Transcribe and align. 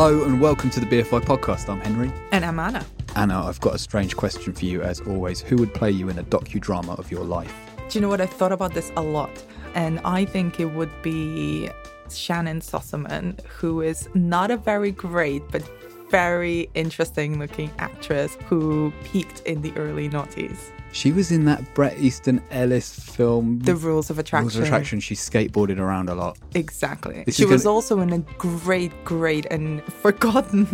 Hello 0.00 0.22
and 0.22 0.40
welcome 0.40 0.70
to 0.70 0.78
the 0.78 0.86
BFI 0.86 1.22
podcast. 1.22 1.68
I'm 1.68 1.80
Henry. 1.80 2.12
And 2.30 2.44
I'm 2.44 2.60
Anna. 2.60 2.86
Anna, 3.16 3.44
I've 3.44 3.58
got 3.58 3.74
a 3.74 3.78
strange 3.78 4.16
question 4.16 4.52
for 4.52 4.64
you 4.64 4.80
as 4.80 5.00
always. 5.00 5.40
Who 5.40 5.56
would 5.56 5.74
play 5.74 5.90
you 5.90 6.08
in 6.08 6.16
a 6.20 6.22
docudrama 6.22 6.96
of 7.00 7.10
your 7.10 7.24
life? 7.24 7.52
Do 7.88 7.98
you 7.98 8.02
know 8.02 8.08
what? 8.08 8.20
I 8.20 8.26
thought 8.26 8.52
about 8.52 8.74
this 8.74 8.92
a 8.96 9.02
lot. 9.02 9.42
And 9.74 9.98
I 10.04 10.24
think 10.24 10.60
it 10.60 10.66
would 10.66 10.92
be 11.02 11.68
Shannyn 12.10 12.60
Sossamon, 12.60 13.44
who 13.46 13.80
is 13.80 14.08
not 14.14 14.52
a 14.52 14.56
very 14.56 14.92
great, 14.92 15.42
but 15.50 15.68
very 16.10 16.70
interesting 16.74 17.40
looking 17.40 17.72
actress 17.78 18.38
who 18.44 18.92
peaked 19.02 19.40
in 19.46 19.62
the 19.62 19.72
early 19.76 20.08
noughties. 20.08 20.70
She 20.92 21.12
was 21.12 21.30
in 21.30 21.44
that 21.44 21.74
Bret 21.74 21.98
Easton 21.98 22.42
Ellis 22.50 22.98
film, 22.98 23.58
The 23.60 23.76
Rules 23.76 24.10
of 24.10 24.18
Attraction. 24.18 24.44
Rules 24.46 24.56
of 24.56 24.64
Attraction. 24.64 25.00
She 25.00 25.14
skateboarded 25.14 25.78
around 25.78 26.08
a 26.08 26.14
lot. 26.14 26.38
Exactly. 26.54 27.22
This 27.24 27.36
she 27.36 27.44
was 27.44 27.62
gonna- 27.64 27.74
also 27.74 28.00
in 28.00 28.12
a 28.12 28.18
great, 28.38 28.92
great 29.04 29.46
and 29.46 29.82
forgotten 30.02 30.66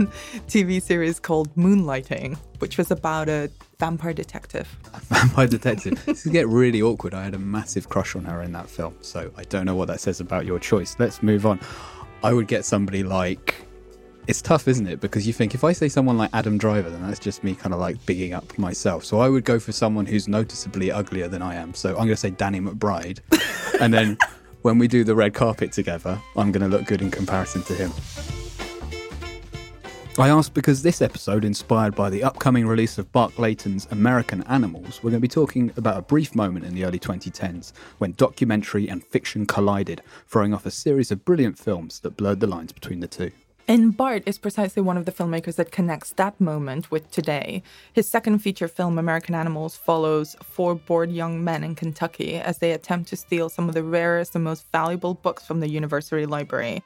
TV 0.48 0.80
series 0.80 1.18
called 1.20 1.54
Moonlighting, 1.56 2.38
which 2.60 2.78
was 2.78 2.90
about 2.90 3.28
a 3.28 3.50
vampire 3.80 4.14
detective. 4.14 4.68
Vampire 5.08 5.46
Detective. 5.48 6.02
this 6.06 6.24
is 6.24 6.32
get 6.32 6.48
really 6.48 6.80
awkward. 6.80 7.12
I 7.12 7.24
had 7.24 7.34
a 7.34 7.38
massive 7.38 7.88
crush 7.88 8.14
on 8.16 8.24
her 8.24 8.40
in 8.42 8.52
that 8.52 8.68
film, 8.70 8.94
so 9.00 9.30
I 9.36 9.42
don't 9.44 9.66
know 9.66 9.74
what 9.74 9.88
that 9.88 10.00
says 10.00 10.20
about 10.20 10.46
your 10.46 10.58
choice. 10.58 10.96
Let's 10.98 11.22
move 11.22 11.44
on. 11.44 11.60
I 12.22 12.32
would 12.32 12.46
get 12.46 12.64
somebody 12.64 13.02
like. 13.02 13.54
It's 14.26 14.40
tough, 14.40 14.68
isn't 14.68 14.86
it? 14.86 15.00
Because 15.00 15.26
you 15.26 15.34
think 15.34 15.54
if 15.54 15.64
I 15.64 15.72
say 15.72 15.86
someone 15.86 16.16
like 16.16 16.30
Adam 16.32 16.56
Driver, 16.56 16.88
then 16.88 17.02
that's 17.02 17.18
just 17.18 17.44
me 17.44 17.54
kind 17.54 17.74
of 17.74 17.80
like 17.80 18.04
bigging 18.06 18.32
up 18.32 18.56
myself. 18.58 19.04
So 19.04 19.20
I 19.20 19.28
would 19.28 19.44
go 19.44 19.58
for 19.58 19.72
someone 19.72 20.06
who's 20.06 20.28
noticeably 20.28 20.90
uglier 20.90 21.28
than 21.28 21.42
I 21.42 21.56
am. 21.56 21.74
So 21.74 21.90
I'm 21.90 22.06
going 22.06 22.08
to 22.08 22.16
say 22.16 22.30
Danny 22.30 22.58
McBride. 22.58 23.18
and 23.80 23.92
then 23.92 24.16
when 24.62 24.78
we 24.78 24.88
do 24.88 25.04
the 25.04 25.14
red 25.14 25.34
carpet 25.34 25.72
together, 25.72 26.18
I'm 26.36 26.52
going 26.52 26.62
to 26.62 26.74
look 26.74 26.86
good 26.86 27.02
in 27.02 27.10
comparison 27.10 27.64
to 27.64 27.74
him. 27.74 27.92
I 30.16 30.30
asked 30.30 30.54
because 30.54 30.82
this 30.82 31.02
episode, 31.02 31.44
inspired 31.44 31.94
by 31.94 32.08
the 32.08 32.22
upcoming 32.22 32.66
release 32.66 32.96
of 32.96 33.12
Bart 33.12 33.38
Layton's 33.38 33.86
American 33.90 34.42
Animals, 34.44 35.02
we're 35.02 35.10
going 35.10 35.20
to 35.20 35.28
be 35.28 35.28
talking 35.28 35.70
about 35.76 35.98
a 35.98 36.02
brief 36.02 36.34
moment 36.34 36.64
in 36.64 36.72
the 36.72 36.84
early 36.84 37.00
2010s 37.00 37.72
when 37.98 38.12
documentary 38.12 38.88
and 38.88 39.04
fiction 39.04 39.44
collided, 39.44 40.00
throwing 40.28 40.54
off 40.54 40.64
a 40.64 40.70
series 40.70 41.10
of 41.10 41.26
brilliant 41.26 41.58
films 41.58 42.00
that 42.00 42.16
blurred 42.16 42.40
the 42.40 42.46
lines 42.46 42.72
between 42.72 43.00
the 43.00 43.08
two. 43.08 43.32
And 43.66 43.96
Bart 43.96 44.24
is 44.26 44.36
precisely 44.36 44.82
one 44.82 44.98
of 44.98 45.06
the 45.06 45.12
filmmakers 45.12 45.56
that 45.56 45.72
connects 45.72 46.12
that 46.12 46.38
moment 46.38 46.90
with 46.90 47.10
today. 47.10 47.62
His 47.94 48.06
second 48.06 48.40
feature 48.40 48.68
film, 48.68 48.98
American 48.98 49.34
Animals, 49.34 49.74
follows 49.74 50.36
four 50.42 50.74
bored 50.74 51.10
young 51.10 51.42
men 51.42 51.64
in 51.64 51.74
Kentucky 51.74 52.34
as 52.36 52.58
they 52.58 52.72
attempt 52.72 53.08
to 53.08 53.16
steal 53.16 53.48
some 53.48 53.66
of 53.66 53.74
the 53.74 53.82
rarest 53.82 54.34
and 54.34 54.44
most 54.44 54.66
valuable 54.70 55.14
books 55.14 55.46
from 55.46 55.60
the 55.60 55.68
university 55.68 56.26
library. 56.26 56.82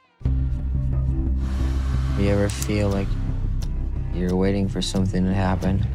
You 2.17 2.29
ever 2.29 2.47
feel 2.47 2.87
like 2.87 3.07
you're 4.13 4.37
waiting 4.37 4.69
for 4.69 4.81
something 4.81 5.25
to 5.25 5.33
happen? 5.33 5.85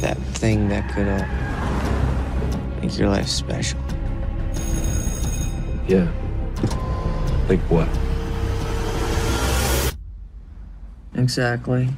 That 0.00 0.18
thing 0.34 0.68
that 0.68 0.92
could 0.92 1.08
uh, 1.08 2.80
make 2.82 2.98
your 2.98 3.08
life 3.08 3.28
special. 3.28 3.80
Yeah. 5.88 6.06
Like 7.48 7.60
what? 7.70 7.88
Exactly. 11.14 11.88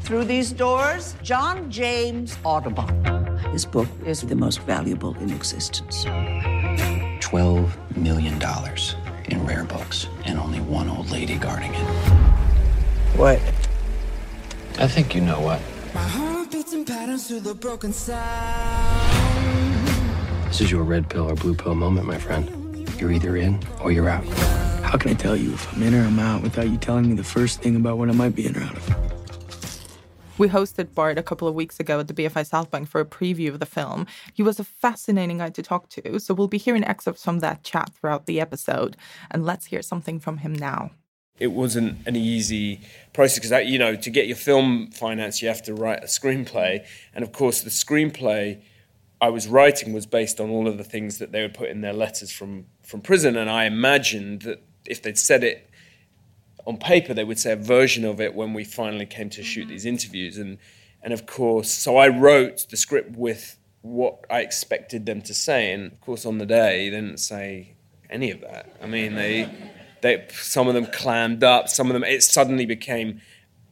Through 0.00 0.24
these 0.24 0.52
doors, 0.52 1.16
John 1.22 1.70
James 1.70 2.36
Audubon. 2.44 3.38
His 3.52 3.64
book 3.64 3.88
is 4.04 4.20
the 4.20 4.34
most 4.34 4.60
valuable 4.60 5.16
in 5.18 5.30
existence. 5.30 6.04
$12 6.04 7.96
million 7.96 8.34
in 9.26 9.46
rare 9.46 9.64
books, 9.64 10.08
and 10.24 10.38
only 10.38 10.60
one 10.60 10.88
old 10.88 11.10
lady 11.10 11.36
guarding 11.36 11.72
it. 11.74 11.84
What? 13.16 13.40
I 14.78 14.86
think 14.86 15.14
you 15.14 15.20
know 15.20 15.40
what. 15.40 15.60
This 20.48 20.60
is 20.60 20.70
your 20.70 20.82
red 20.82 21.08
pill 21.08 21.30
or 21.30 21.34
blue 21.34 21.54
pill 21.54 21.74
moment, 21.74 22.06
my 22.06 22.18
friend. 22.18 22.61
You're 23.02 23.10
either 23.10 23.36
in 23.36 23.58
or 23.80 23.90
you're 23.90 24.08
out. 24.08 24.24
How 24.84 24.96
can 24.96 25.10
I 25.10 25.14
tell 25.14 25.34
you 25.34 25.54
if 25.54 25.74
I'm 25.74 25.82
in 25.82 25.92
or 25.92 26.04
I'm 26.04 26.20
out 26.20 26.40
without 26.40 26.68
you 26.68 26.76
telling 26.76 27.08
me 27.08 27.16
the 27.16 27.24
first 27.24 27.60
thing 27.60 27.74
about 27.74 27.98
what 27.98 28.08
I 28.08 28.12
might 28.12 28.36
be 28.36 28.46
in 28.46 28.56
or 28.56 28.60
out 28.60 28.76
of? 28.76 30.38
We 30.38 30.46
hosted 30.46 30.94
Bart 30.94 31.18
a 31.18 31.22
couple 31.24 31.48
of 31.48 31.56
weeks 31.56 31.80
ago 31.80 31.98
at 31.98 32.06
the 32.06 32.14
BFI 32.14 32.48
Southbank 32.48 32.86
for 32.86 33.00
a 33.00 33.04
preview 33.04 33.48
of 33.48 33.58
the 33.58 33.66
film. 33.66 34.06
He 34.32 34.44
was 34.44 34.60
a 34.60 34.64
fascinating 34.64 35.38
guy 35.38 35.50
to 35.50 35.62
talk 35.64 35.88
to, 35.88 36.20
so 36.20 36.32
we'll 36.32 36.46
be 36.46 36.58
hearing 36.58 36.84
excerpts 36.84 37.24
from 37.24 37.40
that 37.40 37.64
chat 37.64 37.90
throughout 37.92 38.26
the 38.26 38.40
episode. 38.40 38.96
And 39.32 39.44
let's 39.44 39.66
hear 39.66 39.82
something 39.82 40.20
from 40.20 40.38
him 40.38 40.52
now. 40.52 40.92
it 41.40 41.48
wasn't 41.48 42.06
an 42.06 42.14
easy 42.14 42.82
process 43.12 43.40
because 43.40 43.68
you 43.68 43.80
know 43.80 43.96
to 43.96 44.10
get 44.10 44.28
your 44.28 44.36
film 44.36 44.92
finance 44.92 45.42
you 45.42 45.48
have 45.48 45.62
to 45.62 45.74
write 45.74 46.04
a 46.04 46.06
screenplay 46.06 46.86
and 47.14 47.24
of 47.24 47.32
course 47.32 47.62
the 47.62 47.70
screenplay 47.70 48.62
I 49.22 49.28
was 49.28 49.46
writing 49.46 49.92
was 49.92 50.04
based 50.04 50.40
on 50.40 50.50
all 50.50 50.66
of 50.66 50.78
the 50.78 50.84
things 50.84 51.18
that 51.18 51.30
they 51.30 51.42
would 51.42 51.54
put 51.54 51.68
in 51.68 51.80
their 51.80 51.92
letters 51.92 52.32
from 52.32 52.66
from 52.82 53.00
prison 53.00 53.36
and 53.36 53.50
I 53.50 53.64
imagined 53.64 54.42
that 54.42 54.62
if 54.86 55.02
they'd 55.02 55.18
said 55.18 55.44
it 55.44 55.70
on 56.66 56.76
paper 56.76 57.14
they 57.14 57.24
would 57.24 57.38
say 57.38 57.52
a 57.52 57.56
version 57.56 58.04
of 58.04 58.20
it 58.20 58.34
when 58.34 58.54
we 58.54 58.64
finally 58.64 59.06
came 59.06 59.30
to 59.30 59.42
shoot 59.42 59.62
mm-hmm. 59.62 59.70
these 59.70 59.86
interviews. 59.86 60.38
And 60.38 60.58
and 61.02 61.12
of 61.12 61.26
course 61.26 61.70
so 61.70 61.96
I 61.96 62.08
wrote 62.08 62.66
the 62.70 62.76
script 62.76 63.16
with 63.16 63.58
what 63.82 64.24
I 64.30 64.40
expected 64.40 65.06
them 65.06 65.22
to 65.22 65.34
say. 65.34 65.72
And 65.72 65.92
of 65.92 66.00
course 66.00 66.24
on 66.26 66.38
the 66.38 66.46
day 66.46 66.90
they 66.90 66.96
didn't 66.96 67.20
say 67.20 67.74
any 68.10 68.30
of 68.30 68.40
that. 68.40 68.76
I 68.82 68.86
mean 68.86 69.14
they 69.14 69.50
they 70.02 70.26
some 70.30 70.68
of 70.68 70.74
them 70.74 70.86
clammed 70.86 71.44
up. 71.44 71.68
Some 71.68 71.88
of 71.88 71.94
them 71.94 72.04
it 72.04 72.22
suddenly 72.22 72.66
became 72.66 73.20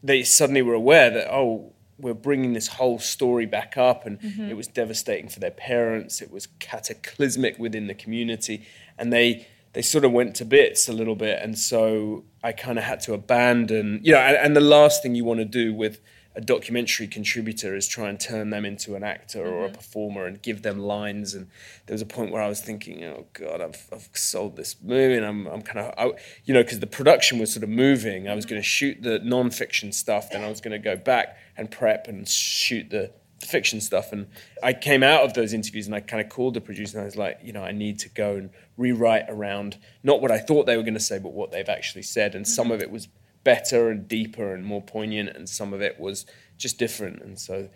they 0.02 0.22
suddenly 0.22 0.62
were 0.62 0.74
aware 0.74 1.10
that 1.10 1.32
oh 1.32 1.72
we're 2.00 2.14
bringing 2.14 2.52
this 2.52 2.68
whole 2.68 2.98
story 2.98 3.46
back 3.46 3.76
up 3.76 4.06
and 4.06 4.20
mm-hmm. 4.20 4.50
it 4.50 4.56
was 4.56 4.66
devastating 4.66 5.28
for 5.28 5.40
their 5.40 5.50
parents. 5.50 6.20
It 6.20 6.30
was 6.30 6.48
cataclysmic 6.58 7.58
within 7.58 7.86
the 7.86 7.94
community 7.94 8.66
and 8.98 9.12
they 9.12 9.46
they 9.72 9.82
sort 9.82 10.04
of 10.04 10.12
went 10.12 10.34
to 10.36 10.44
bits 10.44 10.88
a 10.88 10.92
little 10.92 11.14
bit 11.14 11.40
and 11.42 11.58
so 11.58 12.24
i 12.42 12.52
kind 12.52 12.78
of 12.78 12.84
had 12.84 13.00
to 13.00 13.14
abandon 13.14 14.00
you 14.02 14.12
know 14.12 14.18
and, 14.18 14.36
and 14.36 14.56
the 14.56 14.60
last 14.60 15.02
thing 15.02 15.14
you 15.14 15.24
want 15.24 15.38
to 15.38 15.44
do 15.44 15.72
with 15.72 16.00
a 16.40 16.44
documentary 16.44 17.06
contributor 17.06 17.76
is 17.76 17.86
try 17.86 18.08
and 18.08 18.18
turn 18.18 18.48
them 18.48 18.64
into 18.64 18.94
an 18.94 19.04
actor 19.04 19.44
or 19.44 19.64
a 19.64 19.66
mm-hmm. 19.66 19.74
performer 19.74 20.24
and 20.24 20.40
give 20.40 20.62
them 20.62 20.78
lines. 20.78 21.34
And 21.34 21.48
there 21.86 21.92
was 21.92 22.00
a 22.00 22.06
point 22.06 22.32
where 22.32 22.42
i 22.42 22.48
was 22.48 22.60
thinking 22.60 23.04
oh 23.04 23.26
god 23.32 23.60
i've, 23.60 23.86
I've 23.92 24.08
sold 24.14 24.56
this 24.56 24.76
movie 24.82 25.16
and 25.16 25.26
i'm, 25.26 25.46
I'm 25.46 25.62
kind 25.62 25.80
of 25.80 25.94
I, 25.98 26.18
you 26.44 26.54
know 26.54 26.62
because 26.62 26.80
the 26.80 26.86
production 26.86 27.38
was 27.38 27.52
sort 27.52 27.64
of 27.64 27.68
moving. 27.68 28.28
I 28.28 28.34
was 28.34 28.44
mm-hmm. 28.44 28.50
going 28.50 28.62
to 28.62 28.68
shoot 28.68 29.02
the 29.02 29.18
non-fiction 29.18 29.92
stuff 29.92 30.30
then 30.30 30.42
i 30.42 30.48
was 30.48 30.60
going 30.60 30.72
to 30.72 30.78
go 30.78 30.96
back 30.96 31.36
and 31.56 31.70
prep 31.70 32.08
and 32.08 32.26
shoot 32.28 32.90
the 32.90 33.12
fiction 33.44 33.80
stuff. 33.80 34.12
And 34.12 34.26
I 34.62 34.72
came 34.72 35.02
out 35.02 35.22
of 35.22 35.34
those 35.34 35.52
interviews 35.52 35.86
and 35.86 35.94
I 35.94 36.00
kind 36.00 36.22
of 36.22 36.28
called 36.28 36.54
the 36.54 36.60
producer 36.60 36.98
and 36.98 37.02
I 37.02 37.04
was 37.06 37.16
like, 37.16 37.40
you 37.42 37.52
know, 37.52 37.62
I 37.62 37.72
need 37.72 37.98
to 38.00 38.08
go 38.08 38.36
and 38.36 38.50
rewrite 38.76 39.24
around 39.28 39.78
not 40.02 40.20
what 40.20 40.30
I 40.30 40.38
thought 40.38 40.66
they 40.66 40.76
were 40.76 40.82
going 40.82 40.94
to 40.94 41.00
say, 41.00 41.18
but 41.18 41.32
what 41.32 41.50
they've 41.50 41.68
actually 41.68 42.02
said. 42.02 42.34
And 42.34 42.46
some 42.46 42.66
mm-hmm. 42.66 42.74
of 42.74 42.82
it 42.82 42.90
was 42.90 43.08
better 43.44 43.90
and 43.90 44.06
deeper 44.06 44.54
and 44.54 44.64
more 44.64 44.82
poignant, 44.82 45.36
and 45.36 45.48
some 45.48 45.72
of 45.72 45.80
it 45.80 45.98
was 45.98 46.26
just 46.58 46.78
different. 46.78 47.22
And 47.22 47.38
so, 47.38 47.68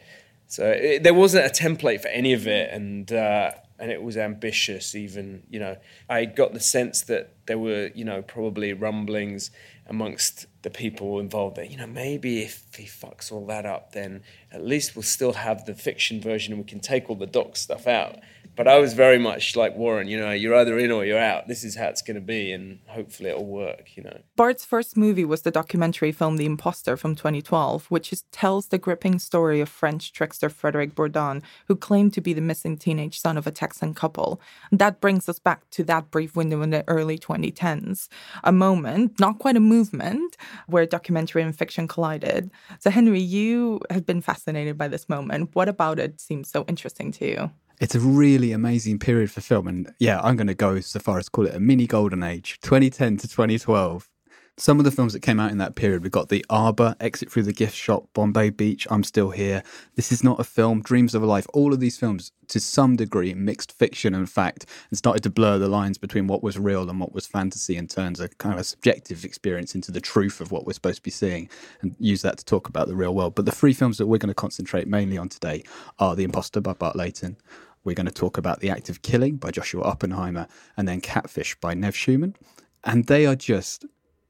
so 0.46 0.70
it, 0.70 1.02
there 1.02 1.14
wasn't 1.14 1.46
a 1.46 1.48
template 1.48 2.00
for 2.00 2.08
any 2.08 2.32
of 2.32 2.46
it, 2.46 2.70
and 2.72 3.12
uh, 3.12 3.52
and 3.78 3.90
it 3.90 4.02
was 4.02 4.16
ambitious. 4.16 4.94
Even 4.94 5.42
you 5.50 5.58
know, 5.58 5.76
I 6.08 6.24
got 6.26 6.52
the 6.52 6.60
sense 6.60 7.02
that 7.02 7.32
there 7.46 7.58
were 7.58 7.90
you 7.94 8.04
know 8.04 8.22
probably 8.22 8.72
rumblings 8.72 9.50
amongst 9.86 10.46
the 10.62 10.70
people 10.70 11.18
involved 11.20 11.56
that 11.56 11.70
you 11.70 11.76
know 11.76 11.86
maybe 11.86 12.42
if 12.42 12.64
he 12.76 12.84
fucks 12.84 13.32
all 13.32 13.46
that 13.46 13.66
up, 13.66 13.92
then 13.92 14.22
at 14.52 14.64
least 14.64 14.96
we'll 14.96 15.02
still 15.02 15.34
have 15.34 15.64
the 15.64 15.74
fiction 15.74 16.20
version, 16.20 16.52
and 16.52 16.62
we 16.62 16.68
can 16.68 16.80
take 16.80 17.08
all 17.08 17.16
the 17.16 17.26
doc 17.26 17.56
stuff 17.56 17.86
out. 17.86 18.16
But 18.56 18.68
I 18.68 18.78
was 18.78 18.94
very 18.94 19.18
much 19.18 19.56
like 19.56 19.74
Warren, 19.76 20.06
you 20.06 20.18
know, 20.18 20.30
you're 20.30 20.54
either 20.54 20.78
in 20.78 20.92
or 20.92 21.04
you're 21.04 21.18
out. 21.18 21.48
This 21.48 21.64
is 21.64 21.76
how 21.76 21.86
it's 21.86 22.02
going 22.02 22.14
to 22.14 22.20
be, 22.20 22.52
and 22.52 22.78
hopefully 22.86 23.30
it'll 23.30 23.46
work, 23.46 23.96
you 23.96 24.04
know. 24.04 24.20
Bart's 24.36 24.64
first 24.64 24.96
movie 24.96 25.24
was 25.24 25.42
the 25.42 25.50
documentary 25.50 26.12
film 26.12 26.36
The 26.36 26.46
Imposter 26.46 26.96
from 26.96 27.16
2012, 27.16 27.86
which 27.86 28.12
is, 28.12 28.22
tells 28.30 28.68
the 28.68 28.78
gripping 28.78 29.18
story 29.18 29.60
of 29.60 29.68
French 29.68 30.12
trickster 30.12 30.48
Frederic 30.48 30.94
Bourdin, 30.94 31.42
who 31.66 31.74
claimed 31.74 32.12
to 32.14 32.20
be 32.20 32.32
the 32.32 32.40
missing 32.40 32.76
teenage 32.76 33.20
son 33.20 33.36
of 33.36 33.46
a 33.46 33.50
Texan 33.50 33.92
couple. 33.92 34.40
That 34.70 35.00
brings 35.00 35.28
us 35.28 35.38
back 35.40 35.68
to 35.70 35.84
that 35.84 36.10
brief 36.10 36.36
window 36.36 36.62
in 36.62 36.70
the 36.70 36.84
early 36.86 37.18
2010s, 37.18 38.08
a 38.44 38.52
moment, 38.52 39.18
not 39.18 39.40
quite 39.40 39.56
a 39.56 39.60
movement, 39.60 40.36
where 40.68 40.86
documentary 40.86 41.42
and 41.42 41.56
fiction 41.56 41.88
collided. 41.88 42.50
So, 42.78 42.90
Henry, 42.90 43.20
you 43.20 43.80
have 43.90 44.06
been 44.06 44.20
fascinated 44.20 44.78
by 44.78 44.88
this 44.88 45.08
moment. 45.08 45.50
What 45.54 45.68
about 45.68 45.98
it 45.98 46.20
seems 46.20 46.48
so 46.48 46.64
interesting 46.68 47.10
to 47.12 47.26
you? 47.26 47.50
It's 47.80 47.94
a 47.94 48.00
really 48.00 48.52
amazing 48.52 48.98
period 48.98 49.30
for 49.30 49.40
film. 49.40 49.66
And 49.66 49.92
yeah, 49.98 50.20
I'm 50.22 50.36
going 50.36 50.46
to 50.46 50.54
go 50.54 50.80
so 50.80 51.00
far 51.00 51.18
as 51.18 51.28
call 51.28 51.46
it 51.46 51.54
a 51.54 51.60
mini 51.60 51.86
golden 51.86 52.22
age, 52.22 52.58
2010 52.62 53.18
to 53.18 53.28
2012. 53.28 54.08
Some 54.56 54.78
of 54.78 54.84
the 54.84 54.92
films 54.92 55.12
that 55.14 55.20
came 55.20 55.40
out 55.40 55.50
in 55.50 55.58
that 55.58 55.74
period, 55.74 56.04
we 56.04 56.10
got 56.10 56.28
The 56.28 56.46
Arbor, 56.48 56.94
Exit 57.00 57.28
Through 57.28 57.42
the 57.42 57.52
Gift 57.52 57.74
Shop, 57.74 58.08
Bombay 58.14 58.50
Beach, 58.50 58.86
I'm 58.88 59.02
Still 59.02 59.30
Here, 59.30 59.64
This 59.96 60.12
Is 60.12 60.22
Not 60.22 60.38
a 60.38 60.44
Film, 60.44 60.80
Dreams 60.80 61.12
of 61.12 61.24
a 61.24 61.26
Life. 61.26 61.44
All 61.52 61.72
of 61.72 61.80
these 61.80 61.98
films, 61.98 62.30
to 62.46 62.60
some 62.60 62.94
degree, 62.94 63.34
mixed 63.34 63.72
fiction 63.72 64.14
and 64.14 64.30
fact 64.30 64.66
and 64.90 64.96
started 64.96 65.24
to 65.24 65.30
blur 65.30 65.58
the 65.58 65.66
lines 65.66 65.98
between 65.98 66.28
what 66.28 66.40
was 66.40 66.56
real 66.56 66.88
and 66.88 67.00
what 67.00 67.12
was 67.12 67.26
fantasy 67.26 67.76
and 67.76 67.90
turns 67.90 68.20
a 68.20 68.28
kind 68.28 68.54
of 68.54 68.60
a 68.60 68.64
subjective 68.64 69.24
experience 69.24 69.74
into 69.74 69.90
the 69.90 70.00
truth 70.00 70.40
of 70.40 70.52
what 70.52 70.64
we're 70.64 70.72
supposed 70.72 70.98
to 70.98 71.02
be 71.02 71.10
seeing 71.10 71.48
and 71.82 71.96
use 71.98 72.22
that 72.22 72.38
to 72.38 72.44
talk 72.44 72.68
about 72.68 72.86
the 72.86 72.94
real 72.94 73.12
world. 73.12 73.34
But 73.34 73.46
the 73.46 73.52
three 73.52 73.72
films 73.72 73.98
that 73.98 74.06
we're 74.06 74.18
going 74.18 74.28
to 74.28 74.34
concentrate 74.34 74.86
mainly 74.86 75.18
on 75.18 75.28
today 75.28 75.64
are 75.98 76.14
The 76.14 76.22
Imposter 76.22 76.60
by 76.60 76.74
Bart 76.74 76.94
Layton, 76.94 77.38
we're 77.82 77.96
going 77.96 78.06
to 78.06 78.12
talk 78.12 78.38
about 78.38 78.60
The 78.60 78.70
Act 78.70 78.88
of 78.88 79.02
Killing 79.02 79.34
by 79.34 79.50
Joshua 79.50 79.82
Oppenheimer 79.82 80.46
and 80.76 80.86
then 80.86 81.00
Catfish 81.00 81.56
by 81.56 81.74
Nev 81.74 81.94
Schulman. 81.94 82.36
And 82.84 83.06
they 83.06 83.26
are 83.26 83.34
just 83.34 83.84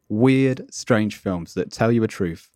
weird, 0.08 0.72
strange 0.72 1.16
films 1.16 1.54
that 1.54 1.70
tell 1.70 1.92
you 1.92 2.02
a 2.02 2.08
truth, 2.08 2.50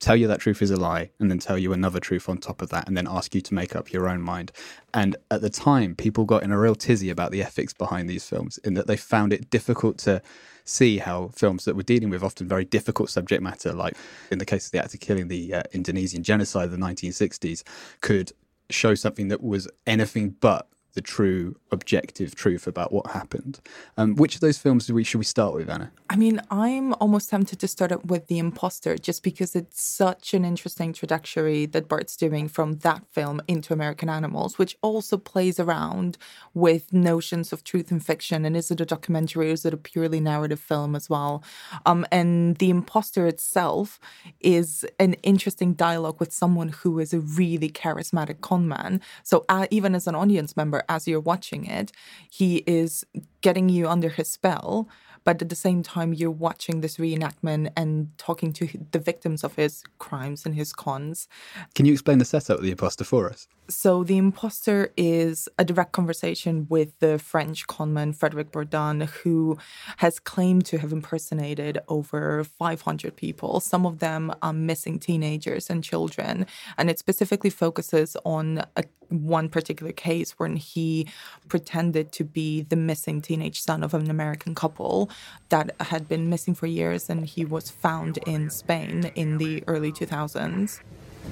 tell 0.00 0.16
you 0.16 0.26
that 0.28 0.40
truth 0.40 0.62
is 0.62 0.70
a 0.70 0.76
lie, 0.76 1.10
and 1.18 1.30
then 1.30 1.38
tell 1.38 1.58
you 1.58 1.72
another 1.72 2.00
truth 2.00 2.28
on 2.28 2.38
top 2.38 2.62
of 2.62 2.70
that, 2.70 2.86
and 2.86 2.96
then 2.96 3.08
ask 3.08 3.34
you 3.34 3.40
to 3.40 3.54
make 3.54 3.74
up 3.74 3.92
your 3.92 4.08
own 4.08 4.20
mind. 4.20 4.52
And 4.94 5.16
at 5.30 5.40
the 5.40 5.50
time, 5.50 5.94
people 5.94 6.24
got 6.24 6.42
in 6.42 6.52
a 6.52 6.58
real 6.58 6.74
tizzy 6.74 7.10
about 7.10 7.30
the 7.30 7.42
ethics 7.42 7.72
behind 7.72 8.08
these 8.08 8.28
films, 8.28 8.58
in 8.58 8.74
that 8.74 8.86
they 8.86 8.96
found 8.96 9.32
it 9.32 9.50
difficult 9.50 9.98
to 9.98 10.22
see 10.64 10.98
how 10.98 11.28
films 11.28 11.64
that 11.64 11.76
were 11.76 11.82
dealing 11.82 12.10
with 12.10 12.22
often 12.22 12.46
very 12.46 12.64
difficult 12.64 13.10
subject 13.10 13.42
matter, 13.42 13.72
like 13.72 13.96
in 14.30 14.38
the 14.38 14.44
case 14.44 14.66
of 14.66 14.72
the 14.72 14.78
act 14.78 14.94
of 14.94 15.00
killing 15.00 15.28
the 15.28 15.54
uh, 15.54 15.62
Indonesian 15.72 16.22
genocide 16.22 16.66
of 16.66 16.70
the 16.72 16.76
1960s, 16.76 17.62
could 18.00 18.32
show 18.70 18.94
something 18.94 19.28
that 19.28 19.42
was 19.42 19.66
anything 19.86 20.36
but 20.40 20.68
the 20.98 21.02
true 21.02 21.54
objective 21.70 22.34
truth 22.34 22.66
about 22.66 22.92
what 22.92 23.06
happened. 23.12 23.60
Um, 23.96 24.16
which 24.16 24.34
of 24.34 24.40
those 24.40 24.58
films 24.58 24.88
do 24.88 24.94
we 24.94 25.04
should 25.04 25.18
we 25.18 25.24
start 25.24 25.54
with, 25.54 25.70
Anna? 25.70 25.92
I 26.10 26.16
mean, 26.16 26.40
I'm 26.50 26.92
almost 26.94 27.30
tempted 27.30 27.60
to 27.60 27.68
start 27.68 27.92
up 27.92 28.04
with 28.04 28.26
The 28.26 28.40
Imposter 28.40 28.98
just 28.98 29.22
because 29.22 29.54
it's 29.54 29.80
such 29.80 30.34
an 30.34 30.44
interesting 30.44 30.92
trajectory 30.92 31.66
that 31.66 31.86
Bart's 31.86 32.16
doing 32.16 32.48
from 32.48 32.78
that 32.78 33.04
film 33.12 33.40
into 33.46 33.72
American 33.72 34.08
Animals, 34.08 34.58
which 34.58 34.76
also 34.82 35.16
plays 35.16 35.60
around 35.60 36.18
with 36.52 36.92
notions 36.92 37.52
of 37.52 37.62
truth 37.62 37.92
and 37.92 38.04
fiction. 38.04 38.44
And 38.44 38.56
is 38.56 38.72
it 38.72 38.80
a 38.80 38.86
documentary 38.86 39.50
or 39.50 39.52
is 39.52 39.64
it 39.64 39.72
a 39.72 39.76
purely 39.76 40.18
narrative 40.18 40.58
film 40.58 40.96
as 40.96 41.08
well? 41.08 41.44
Um, 41.86 42.04
and 42.10 42.56
The 42.56 42.70
Imposter 42.70 43.28
itself 43.28 44.00
is 44.40 44.84
an 44.98 45.12
interesting 45.22 45.74
dialogue 45.74 46.18
with 46.18 46.32
someone 46.32 46.70
who 46.70 46.98
is 46.98 47.14
a 47.14 47.20
really 47.20 47.68
charismatic 47.68 48.40
conman. 48.40 49.00
So 49.22 49.44
uh, 49.48 49.68
even 49.70 49.94
as 49.94 50.08
an 50.08 50.16
audience 50.16 50.56
member, 50.56 50.82
as 50.88 51.06
you're 51.08 51.20
watching 51.20 51.66
it, 51.66 51.92
he 52.30 52.58
is 52.66 53.04
getting 53.40 53.68
you 53.68 53.88
under 53.88 54.08
his 54.08 54.28
spell 54.28 54.88
but 55.28 55.42
at 55.42 55.50
the 55.50 55.54
same 55.54 55.82
time 55.82 56.14
you're 56.14 56.30
watching 56.30 56.80
this 56.80 56.96
reenactment 56.96 57.70
and 57.76 58.08
talking 58.16 58.50
to 58.50 58.66
the 58.92 58.98
victims 58.98 59.44
of 59.44 59.56
his 59.56 59.84
crimes 59.98 60.46
and 60.46 60.54
his 60.54 60.72
cons. 60.72 61.28
Can 61.74 61.84
you 61.84 61.92
explain 61.92 62.16
the 62.16 62.24
setup 62.24 62.56
of 62.56 62.62
the 62.62 62.70
imposter 62.70 63.04
for 63.04 63.28
us? 63.28 63.46
So 63.68 64.02
the 64.02 64.16
imposter 64.16 64.90
is 64.96 65.46
a 65.58 65.64
direct 65.66 65.92
conversation 65.92 66.66
with 66.70 66.98
the 67.00 67.18
French 67.18 67.66
conman 67.66 68.14
Frederic 68.14 68.50
Bourdin, 68.50 69.02
who 69.22 69.58
has 69.98 70.18
claimed 70.18 70.64
to 70.66 70.78
have 70.78 70.90
impersonated 70.90 71.78
over 71.88 72.42
500 72.44 73.14
people. 73.14 73.60
Some 73.60 73.84
of 73.84 73.98
them 73.98 74.32
are 74.40 74.54
missing 74.54 74.98
teenagers 74.98 75.68
and 75.68 75.84
children, 75.84 76.46
and 76.78 76.88
it 76.88 76.98
specifically 76.98 77.50
focuses 77.50 78.16
on 78.24 78.64
a, 78.76 78.84
one 79.08 79.48
particular 79.48 79.92
case 79.92 80.32
when 80.32 80.56
he 80.56 81.08
pretended 81.48 82.12
to 82.12 82.24
be 82.24 82.62
the 82.62 82.76
missing 82.76 83.20
teenage 83.20 83.60
son 83.60 83.82
of 83.82 83.94
an 83.94 84.10
American 84.10 84.54
couple 84.54 85.10
that 85.48 85.74
had 85.80 86.08
been 86.08 86.28
missing 86.28 86.54
for 86.54 86.66
years, 86.66 87.08
and 87.08 87.26
he 87.26 87.44
was 87.44 87.70
found 87.70 88.18
in 88.26 88.50
Spain 88.50 89.10
in 89.14 89.38
the 89.38 89.64
early 89.66 89.92
2000s. 89.92 90.80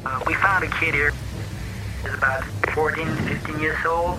Uh, 0.04 0.22
we 0.26 0.34
found 0.34 0.64
a 0.64 0.68
kid 0.68 0.94
here. 0.94 1.12
He's 2.02 2.14
about 2.14 2.44
14, 2.74 3.06
15 3.16 3.60
years 3.60 3.84
old. 3.86 4.18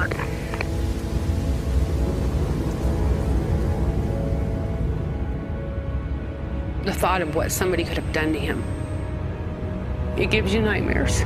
The 6.83 6.94
thought 6.94 7.21
of 7.21 7.36
what 7.36 7.51
somebody 7.51 7.83
could 7.83 7.98
have 7.98 8.13
done 8.13 8.33
to 8.33 8.39
him, 8.39 8.63
it 10.18 10.31
gives 10.31 10.54
you 10.54 10.62
nightmares. 10.62 11.24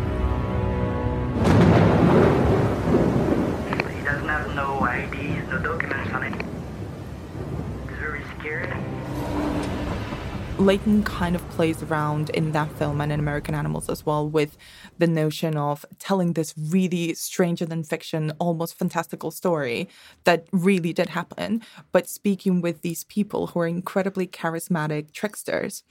Layton 10.65 11.03
kind 11.03 11.35
of 11.35 11.47
plays 11.49 11.81
around 11.81 12.30
in 12.30 12.51
that 12.51 12.71
film 12.77 13.01
and 13.01 13.11
in 13.11 13.19
American 13.19 13.56
Animals 13.56 13.89
as 13.89 14.06
well 14.06 14.30
with 14.30 14.57
the 14.97 15.07
notion 15.07 15.57
of 15.57 15.85
telling 15.97 16.33
this 16.33 16.53
really 16.57 17.13
stranger 17.15 17.65
than 17.65 17.83
fiction, 17.83 18.31
almost 18.39 18.77
fantastical 18.77 19.31
story 19.31 19.89
that 20.23 20.47
really 20.51 20.94
did 20.94 21.09
happen, 21.09 21.61
but 21.91 22.07
speaking 22.07 22.61
with 22.61 22.81
these 22.81 23.03
people 23.06 23.47
who 23.47 23.59
are 23.59 23.68
incredibly 23.68 24.27
charismatic 24.27 25.11
tricksters. 25.11 25.83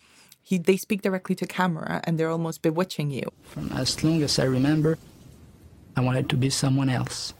He, 0.42 0.56
they 0.56 0.76
speak 0.76 1.02
directly 1.02 1.34
to 1.36 1.46
camera 1.46 2.00
and 2.04 2.18
they're 2.18 2.30
almost 2.30 2.62
bewitching 2.62 3.10
you. 3.10 3.24
From 3.42 3.70
as 3.72 4.02
long 4.02 4.22
as 4.22 4.38
I 4.38 4.44
remember, 4.44 4.98
I 5.96 6.00
wanted 6.00 6.30
to 6.30 6.36
be 6.36 6.48
someone 6.48 6.88
else. 6.88 7.34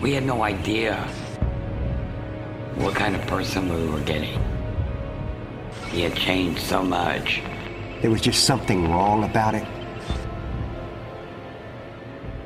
We 0.00 0.14
had 0.14 0.24
no 0.24 0.42
idea 0.42 0.96
what 2.76 2.94
kind 2.94 3.14
of 3.14 3.24
person 3.26 3.72
we 3.72 3.86
were 3.86 4.00
getting. 4.00 4.59
He 5.92 6.02
had 6.02 6.14
changed 6.14 6.60
so 6.60 6.84
much. 6.84 7.42
There 8.00 8.10
was 8.10 8.20
just 8.20 8.44
something 8.44 8.90
wrong 8.90 9.24
about 9.24 9.54
it. 9.56 9.66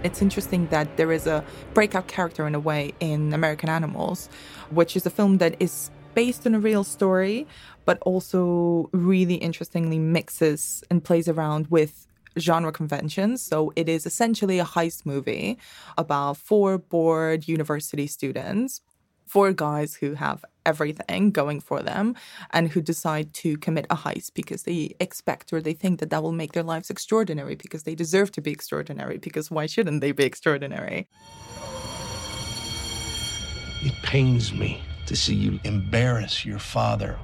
It's 0.02 0.22
interesting 0.22 0.66
that 0.68 0.96
there 0.96 1.12
is 1.12 1.26
a 1.26 1.44
breakout 1.74 2.08
character 2.08 2.46
in 2.46 2.54
a 2.54 2.60
way 2.60 2.94
in 3.00 3.32
American 3.32 3.68
Animals, 3.68 4.28
which 4.70 4.96
is 4.96 5.04
a 5.06 5.10
film 5.10 5.38
that 5.38 5.56
is 5.60 5.90
based 6.14 6.46
on 6.46 6.54
a 6.54 6.58
real 6.58 6.84
story, 6.84 7.46
but 7.84 7.98
also 8.02 8.88
really 8.92 9.34
interestingly 9.34 9.98
mixes 9.98 10.82
and 10.90 11.04
plays 11.04 11.28
around 11.28 11.66
with 11.68 12.06
genre 12.38 12.72
conventions. 12.72 13.42
So 13.42 13.72
it 13.76 13.88
is 13.88 14.06
essentially 14.06 14.58
a 14.58 14.64
heist 14.64 15.04
movie 15.04 15.58
about 15.98 16.36
four 16.38 16.78
bored 16.78 17.46
university 17.46 18.06
students 18.06 18.80
four 19.26 19.52
guys 19.52 19.94
who 19.96 20.14
have 20.14 20.44
everything 20.66 21.30
going 21.30 21.60
for 21.60 21.82
them 21.82 22.14
and 22.50 22.70
who 22.70 22.80
decide 22.80 23.32
to 23.34 23.56
commit 23.58 23.86
a 23.90 23.96
heist 23.96 24.32
because 24.34 24.62
they 24.62 24.94
expect 24.98 25.52
or 25.52 25.60
they 25.60 25.74
think 25.74 26.00
that 26.00 26.10
that 26.10 26.22
will 26.22 26.32
make 26.32 26.52
their 26.52 26.62
lives 26.62 26.90
extraordinary 26.90 27.54
because 27.54 27.82
they 27.82 27.94
deserve 27.94 28.32
to 28.32 28.40
be 28.40 28.50
extraordinary 28.50 29.18
because 29.18 29.50
why 29.50 29.66
shouldn't 29.66 30.00
they 30.00 30.12
be 30.12 30.24
extraordinary 30.24 31.06
it 33.82 33.94
pains 34.02 34.52
me 34.52 34.80
to 35.04 35.14
see 35.14 35.34
you 35.34 35.60
embarrass 35.64 36.46
your 36.46 36.58
father 36.58 37.18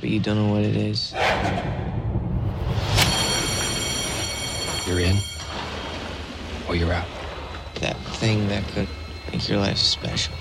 but 0.00 0.08
you 0.08 0.18
don't 0.18 0.36
know 0.36 0.52
what 0.52 0.62
it 0.62 0.76
is 0.76 1.12
you're 4.86 5.00
in 5.00 5.16
or 6.68 6.74
you're 6.74 6.92
out. 6.92 7.06
That 7.76 7.96
thing 8.16 8.48
that 8.48 8.66
could 8.68 8.88
make 9.32 9.48
your 9.48 9.58
life 9.58 9.78
special. 9.78 10.34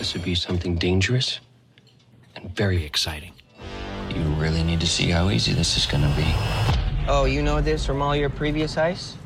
This 0.00 0.14
would 0.14 0.24
be 0.24 0.34
something 0.34 0.76
dangerous 0.76 1.40
and 2.34 2.56
very 2.56 2.86
exciting. 2.86 3.34
You 4.08 4.22
really 4.40 4.62
need 4.62 4.80
to 4.80 4.86
see 4.86 5.10
how 5.10 5.28
easy 5.28 5.52
this 5.52 5.76
is 5.76 5.84
gonna 5.84 6.10
be. 6.16 6.24
Oh, 7.06 7.26
you 7.26 7.42
know 7.42 7.60
this 7.60 7.84
from 7.84 8.00
all 8.00 8.16
your 8.16 8.30
previous 8.30 8.78
ice? 8.78 9.18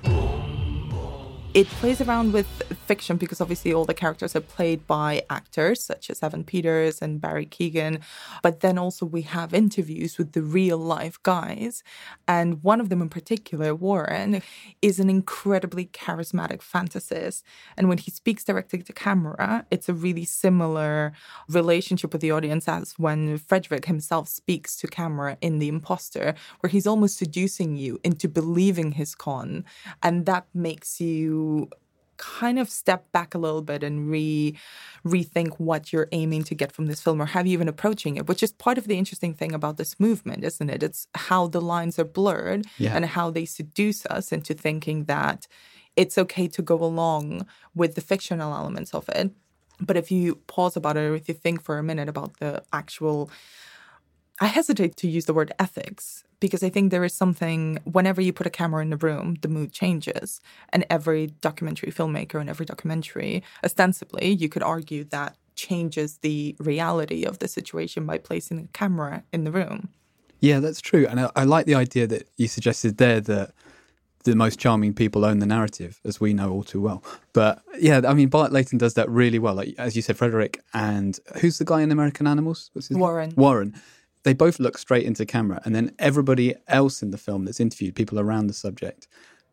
It 1.54 1.68
plays 1.78 2.00
around 2.00 2.32
with 2.32 2.48
fiction 2.84 3.16
because 3.16 3.40
obviously 3.40 3.72
all 3.72 3.84
the 3.84 3.94
characters 3.94 4.36
are 4.36 4.40
played 4.40 4.86
by 4.86 5.22
actors 5.28 5.82
such 5.82 6.10
as 6.10 6.22
Evan 6.22 6.44
Peters 6.44 7.00
and 7.02 7.20
Barry 7.20 7.46
Keoghan. 7.46 8.00
But 8.42 8.60
then 8.60 8.78
also 8.78 9.06
we 9.06 9.22
have 9.22 9.54
interviews 9.54 10.18
with 10.18 10.32
the 10.32 10.42
real 10.42 10.78
life 10.78 11.22
guys. 11.22 11.82
And 12.28 12.62
one 12.62 12.80
of 12.80 12.88
them 12.88 13.02
in 13.02 13.08
particular, 13.08 13.74
Warren, 13.74 14.42
is 14.82 15.00
an 15.00 15.10
incredibly 15.10 15.86
charismatic 15.86 16.60
fantasist. 16.60 17.42
And 17.76 17.88
when 17.88 17.98
he 17.98 18.10
speaks 18.10 18.44
directly 18.44 18.82
to 18.82 18.92
camera, 18.92 19.66
it's 19.70 19.88
a 19.88 19.94
really 19.94 20.24
similar 20.24 21.12
relationship 21.48 22.12
with 22.12 22.20
the 22.20 22.30
audience 22.30 22.68
as 22.68 22.94
when 22.98 23.38
Frederick 23.38 23.86
himself 23.86 24.28
speaks 24.28 24.76
to 24.76 24.86
camera 24.86 25.36
in 25.40 25.58
The 25.58 25.68
Imposter, 25.68 26.34
where 26.60 26.70
he's 26.70 26.86
almost 26.86 27.18
seducing 27.18 27.76
you 27.76 28.00
into 28.04 28.28
believing 28.28 28.92
his 28.92 29.14
con. 29.14 29.64
And 30.02 30.26
that 30.26 30.46
makes 30.54 31.00
you 31.00 31.70
kind 32.16 32.58
of 32.58 32.68
step 32.70 33.10
back 33.12 33.34
a 33.34 33.38
little 33.38 33.62
bit 33.62 33.82
and 33.82 34.10
re 34.10 34.56
rethink 35.04 35.54
what 35.58 35.92
you're 35.92 36.08
aiming 36.12 36.42
to 36.44 36.54
get 36.54 36.72
from 36.72 36.86
this 36.86 37.00
film 37.00 37.20
or 37.20 37.26
how 37.26 37.40
you 37.40 37.52
even 37.52 37.68
approaching 37.68 38.16
it 38.16 38.26
which 38.26 38.42
is 38.42 38.52
part 38.52 38.78
of 38.78 38.86
the 38.86 38.96
interesting 38.98 39.34
thing 39.34 39.52
about 39.52 39.76
this 39.76 39.98
movement 40.00 40.44
isn't 40.44 40.70
it 40.70 40.82
it's 40.82 41.06
how 41.14 41.46
the 41.46 41.60
lines 41.60 41.98
are 41.98 42.04
blurred 42.04 42.66
Yeah. 42.78 42.94
and 42.96 43.04
how 43.04 43.30
they 43.30 43.44
seduce 43.44 44.06
us 44.06 44.32
into 44.32 44.54
thinking 44.54 45.04
that 45.04 45.46
it's 45.96 46.16
okay 46.18 46.48
to 46.48 46.62
go 46.62 46.76
along 46.82 47.46
with 47.74 47.94
the 47.94 48.00
fictional 48.00 48.54
elements 48.54 48.94
of 48.94 49.08
it 49.10 49.30
but 49.80 49.96
if 49.96 50.10
you 50.10 50.36
pause 50.46 50.76
about 50.76 50.96
it 50.96 51.00
or 51.00 51.14
if 51.14 51.28
you 51.28 51.34
think 51.34 51.62
for 51.62 51.78
a 51.78 51.82
minute 51.82 52.08
about 52.08 52.38
the 52.38 52.62
actual 52.72 53.30
I 54.40 54.46
hesitate 54.46 54.96
to 54.96 55.08
use 55.08 55.26
the 55.26 55.34
word 55.34 55.52
ethics 55.58 56.24
because 56.40 56.62
I 56.62 56.68
think 56.68 56.90
there 56.90 57.04
is 57.04 57.14
something, 57.14 57.78
whenever 57.84 58.20
you 58.20 58.32
put 58.32 58.46
a 58.46 58.50
camera 58.50 58.82
in 58.82 58.90
the 58.90 58.96
room, 58.96 59.36
the 59.40 59.48
mood 59.48 59.72
changes. 59.72 60.40
And 60.70 60.84
every 60.90 61.28
documentary 61.40 61.92
filmmaker 61.92 62.40
and 62.40 62.50
every 62.50 62.66
documentary, 62.66 63.42
ostensibly, 63.64 64.28
you 64.28 64.48
could 64.48 64.62
argue 64.62 65.04
that 65.04 65.36
changes 65.54 66.18
the 66.18 66.56
reality 66.58 67.24
of 67.24 67.38
the 67.38 67.48
situation 67.48 68.06
by 68.06 68.18
placing 68.18 68.58
a 68.58 68.66
camera 68.76 69.22
in 69.32 69.44
the 69.44 69.52
room. 69.52 69.88
Yeah, 70.40 70.58
that's 70.58 70.80
true. 70.80 71.06
And 71.08 71.20
I, 71.20 71.30
I 71.36 71.44
like 71.44 71.66
the 71.66 71.76
idea 71.76 72.06
that 72.08 72.28
you 72.36 72.48
suggested 72.48 72.98
there 72.98 73.20
that 73.20 73.52
the 74.24 74.34
most 74.34 74.58
charming 74.58 74.94
people 74.94 75.24
own 75.24 75.38
the 75.38 75.46
narrative, 75.46 76.00
as 76.04 76.20
we 76.20 76.34
know 76.34 76.50
all 76.50 76.64
too 76.64 76.80
well. 76.80 77.04
But 77.32 77.62
yeah, 77.78 78.00
I 78.06 78.14
mean, 78.14 78.28
Bart 78.28 78.52
Layton 78.52 78.78
does 78.78 78.94
that 78.94 79.08
really 79.08 79.38
well. 79.38 79.54
Like, 79.54 79.74
as 79.78 79.94
you 79.96 80.02
said, 80.02 80.16
Frederick 80.16 80.60
and 80.74 81.18
who's 81.40 81.58
the 81.58 81.64
guy 81.64 81.82
in 81.82 81.92
American 81.92 82.26
Animals? 82.26 82.70
What's 82.72 82.88
his 82.88 82.96
name? 82.96 83.36
Warren. 83.36 83.80
They 84.24 84.32
both 84.32 84.58
look 84.58 84.76
straight 84.76 85.04
into 85.04 85.24
camera. 85.24 85.60
And 85.64 85.74
then 85.74 85.92
everybody 85.98 86.54
else 86.66 87.02
in 87.02 87.10
the 87.10 87.18
film 87.18 87.44
that's 87.44 87.60
interviewed, 87.60 87.94
people 87.94 88.18
around 88.18 88.48
the 88.48 88.54
subject, 88.54 89.06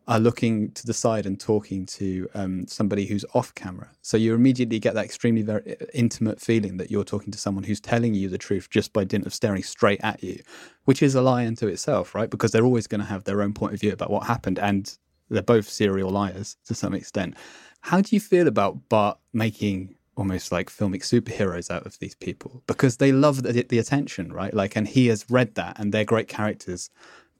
are 0.08 0.18
looking 0.18 0.72
to 0.72 0.84
the 0.84 0.92
side 0.92 1.26
and 1.26 1.38
talking 1.38 1.86
to 1.86 2.28
um, 2.34 2.66
somebody 2.66 3.06
who's 3.06 3.24
off 3.34 3.54
camera. 3.54 3.88
So 4.02 4.16
you 4.16 4.34
immediately 4.34 4.80
get 4.80 4.94
that 4.94 5.04
extremely 5.04 5.42
very 5.42 5.76
intimate 5.94 6.40
feeling 6.40 6.76
that 6.78 6.90
you're 6.90 7.04
talking 7.04 7.30
to 7.30 7.38
someone 7.38 7.62
who's 7.62 7.80
telling 7.80 8.12
you 8.14 8.28
the 8.28 8.38
truth 8.38 8.68
just 8.68 8.92
by 8.92 9.04
dint 9.04 9.26
of 9.26 9.32
staring 9.32 9.62
straight 9.62 10.00
at 10.02 10.22
you, 10.22 10.42
which 10.86 11.02
is 11.02 11.14
a 11.14 11.22
lie 11.22 11.46
unto 11.46 11.68
itself, 11.68 12.16
right? 12.16 12.30
Because 12.30 12.50
they're 12.50 12.64
always 12.64 12.88
going 12.88 13.00
to 13.00 13.06
have 13.06 13.24
their 13.24 13.42
own 13.42 13.52
point 13.52 13.74
of 13.74 13.80
view 13.80 13.92
about 13.92 14.10
what 14.10 14.26
happened, 14.26 14.58
and 14.58 14.98
they're 15.30 15.40
both 15.40 15.68
serial 15.68 16.10
liars 16.10 16.56
to 16.66 16.74
some 16.74 16.94
extent. 16.94 17.36
How 17.82 18.00
do 18.00 18.16
you 18.16 18.20
feel 18.20 18.48
about 18.48 18.88
Bart 18.88 19.18
making 19.32 19.94
almost 20.22 20.52
like 20.52 20.70
filmic 20.70 21.02
superheroes 21.02 21.68
out 21.68 21.84
of 21.84 21.98
these 21.98 22.14
people 22.14 22.62
because 22.68 22.98
they 22.98 23.10
love 23.10 23.42
the, 23.42 23.66
the 23.68 23.78
attention, 23.80 24.32
right? 24.32 24.54
Like, 24.54 24.76
and 24.76 24.86
he 24.86 25.08
has 25.08 25.28
read 25.28 25.56
that, 25.56 25.80
and 25.80 25.92
they're 25.92 26.04
great 26.04 26.28
characters 26.28 26.90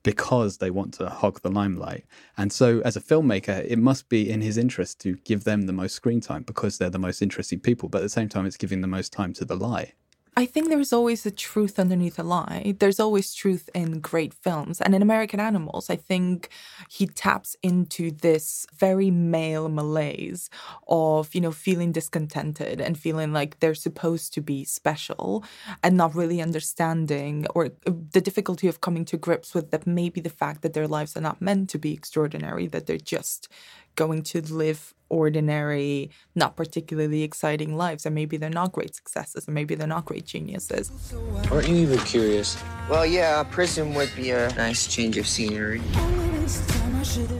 because 0.02 0.58
they 0.58 0.68
want 0.68 0.92
to 0.94 1.08
hog 1.08 1.40
the 1.42 1.48
limelight. 1.48 2.04
And 2.36 2.52
so, 2.52 2.80
as 2.80 2.96
a 2.96 3.00
filmmaker, 3.00 3.64
it 3.64 3.78
must 3.78 4.08
be 4.08 4.28
in 4.28 4.40
his 4.40 4.58
interest 4.58 5.00
to 5.02 5.14
give 5.24 5.44
them 5.44 5.62
the 5.62 5.72
most 5.72 5.94
screen 5.94 6.20
time 6.20 6.42
because 6.42 6.76
they're 6.76 6.90
the 6.90 6.98
most 6.98 7.22
interesting 7.22 7.60
people. 7.60 7.88
But 7.88 7.98
at 7.98 8.02
the 8.02 8.08
same 8.08 8.28
time, 8.28 8.46
it's 8.46 8.56
giving 8.56 8.80
the 8.80 8.88
most 8.88 9.12
time 9.12 9.32
to 9.34 9.44
the 9.44 9.54
lie. 9.54 9.92
I 10.34 10.46
think 10.46 10.70
there's 10.70 10.94
always 10.94 11.26
a 11.26 11.30
truth 11.30 11.78
underneath 11.78 12.18
a 12.18 12.22
lie. 12.22 12.74
There's 12.78 12.98
always 12.98 13.34
truth 13.34 13.68
in 13.74 14.00
great 14.00 14.32
films. 14.32 14.80
And 14.80 14.94
in 14.94 15.02
American 15.02 15.40
Animals, 15.40 15.90
I 15.90 15.96
think 15.96 16.48
he 16.88 17.06
taps 17.06 17.54
into 17.62 18.10
this 18.10 18.66
very 18.74 19.10
male 19.10 19.68
malaise 19.68 20.48
of, 20.88 21.34
you 21.34 21.42
know, 21.42 21.52
feeling 21.52 21.92
discontented 21.92 22.80
and 22.80 22.98
feeling 22.98 23.34
like 23.34 23.60
they're 23.60 23.74
supposed 23.74 24.32
to 24.32 24.40
be 24.40 24.64
special 24.64 25.44
and 25.82 25.98
not 25.98 26.14
really 26.14 26.40
understanding 26.40 27.46
or 27.54 27.66
uh, 27.66 27.92
the 28.12 28.22
difficulty 28.22 28.68
of 28.68 28.80
coming 28.80 29.04
to 29.04 29.18
grips 29.18 29.52
with 29.52 29.70
that 29.70 29.86
maybe 29.86 30.22
the 30.22 30.30
fact 30.30 30.62
that 30.62 30.72
their 30.72 30.88
lives 30.88 31.14
are 31.14 31.20
not 31.20 31.42
meant 31.42 31.68
to 31.68 31.78
be 31.78 31.92
extraordinary, 31.92 32.66
that 32.68 32.86
they're 32.86 32.96
just 32.96 33.50
going 33.94 34.22
to 34.22 34.40
live 34.40 34.94
ordinary, 35.08 36.10
not 36.34 36.56
particularly 36.56 37.22
exciting 37.22 37.76
lives. 37.76 38.06
And 38.06 38.14
maybe 38.14 38.36
they're 38.36 38.50
not 38.50 38.72
great 38.72 38.94
successes, 38.94 39.46
and 39.46 39.54
maybe 39.54 39.74
they're 39.74 39.86
not 39.86 40.04
great 40.04 40.24
geniuses. 40.24 40.90
Aren't 41.50 41.68
you 41.68 41.76
even 41.76 41.98
curious? 42.00 42.62
Well, 42.88 43.06
yeah, 43.06 43.42
prison 43.44 43.94
would 43.94 44.10
be 44.16 44.30
a 44.30 44.52
nice 44.54 44.86
change 44.86 45.18
of 45.18 45.26
scenery. 45.26 45.80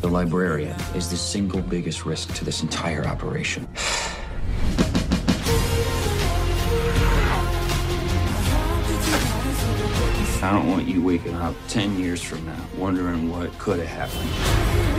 The 0.01 0.09
librarian 0.09 0.79
is 0.95 1.09
the 1.09 1.17
single 1.17 1.63
biggest 1.63 2.05
risk 2.05 2.35
to 2.35 2.45
this 2.45 2.63
entire 2.63 3.07
operation. 3.07 3.67
I 10.45 10.51
don't 10.51 10.69
want 10.69 10.89
you 10.89 11.01
waking 11.01 11.37
up 11.37 11.55
10 11.69 12.01
years 12.01 12.21
from 12.21 12.45
now 12.45 12.67
wondering 12.77 13.31
what 13.31 13.57
could 13.61 13.79
have 13.79 14.11
happened. 14.11 14.92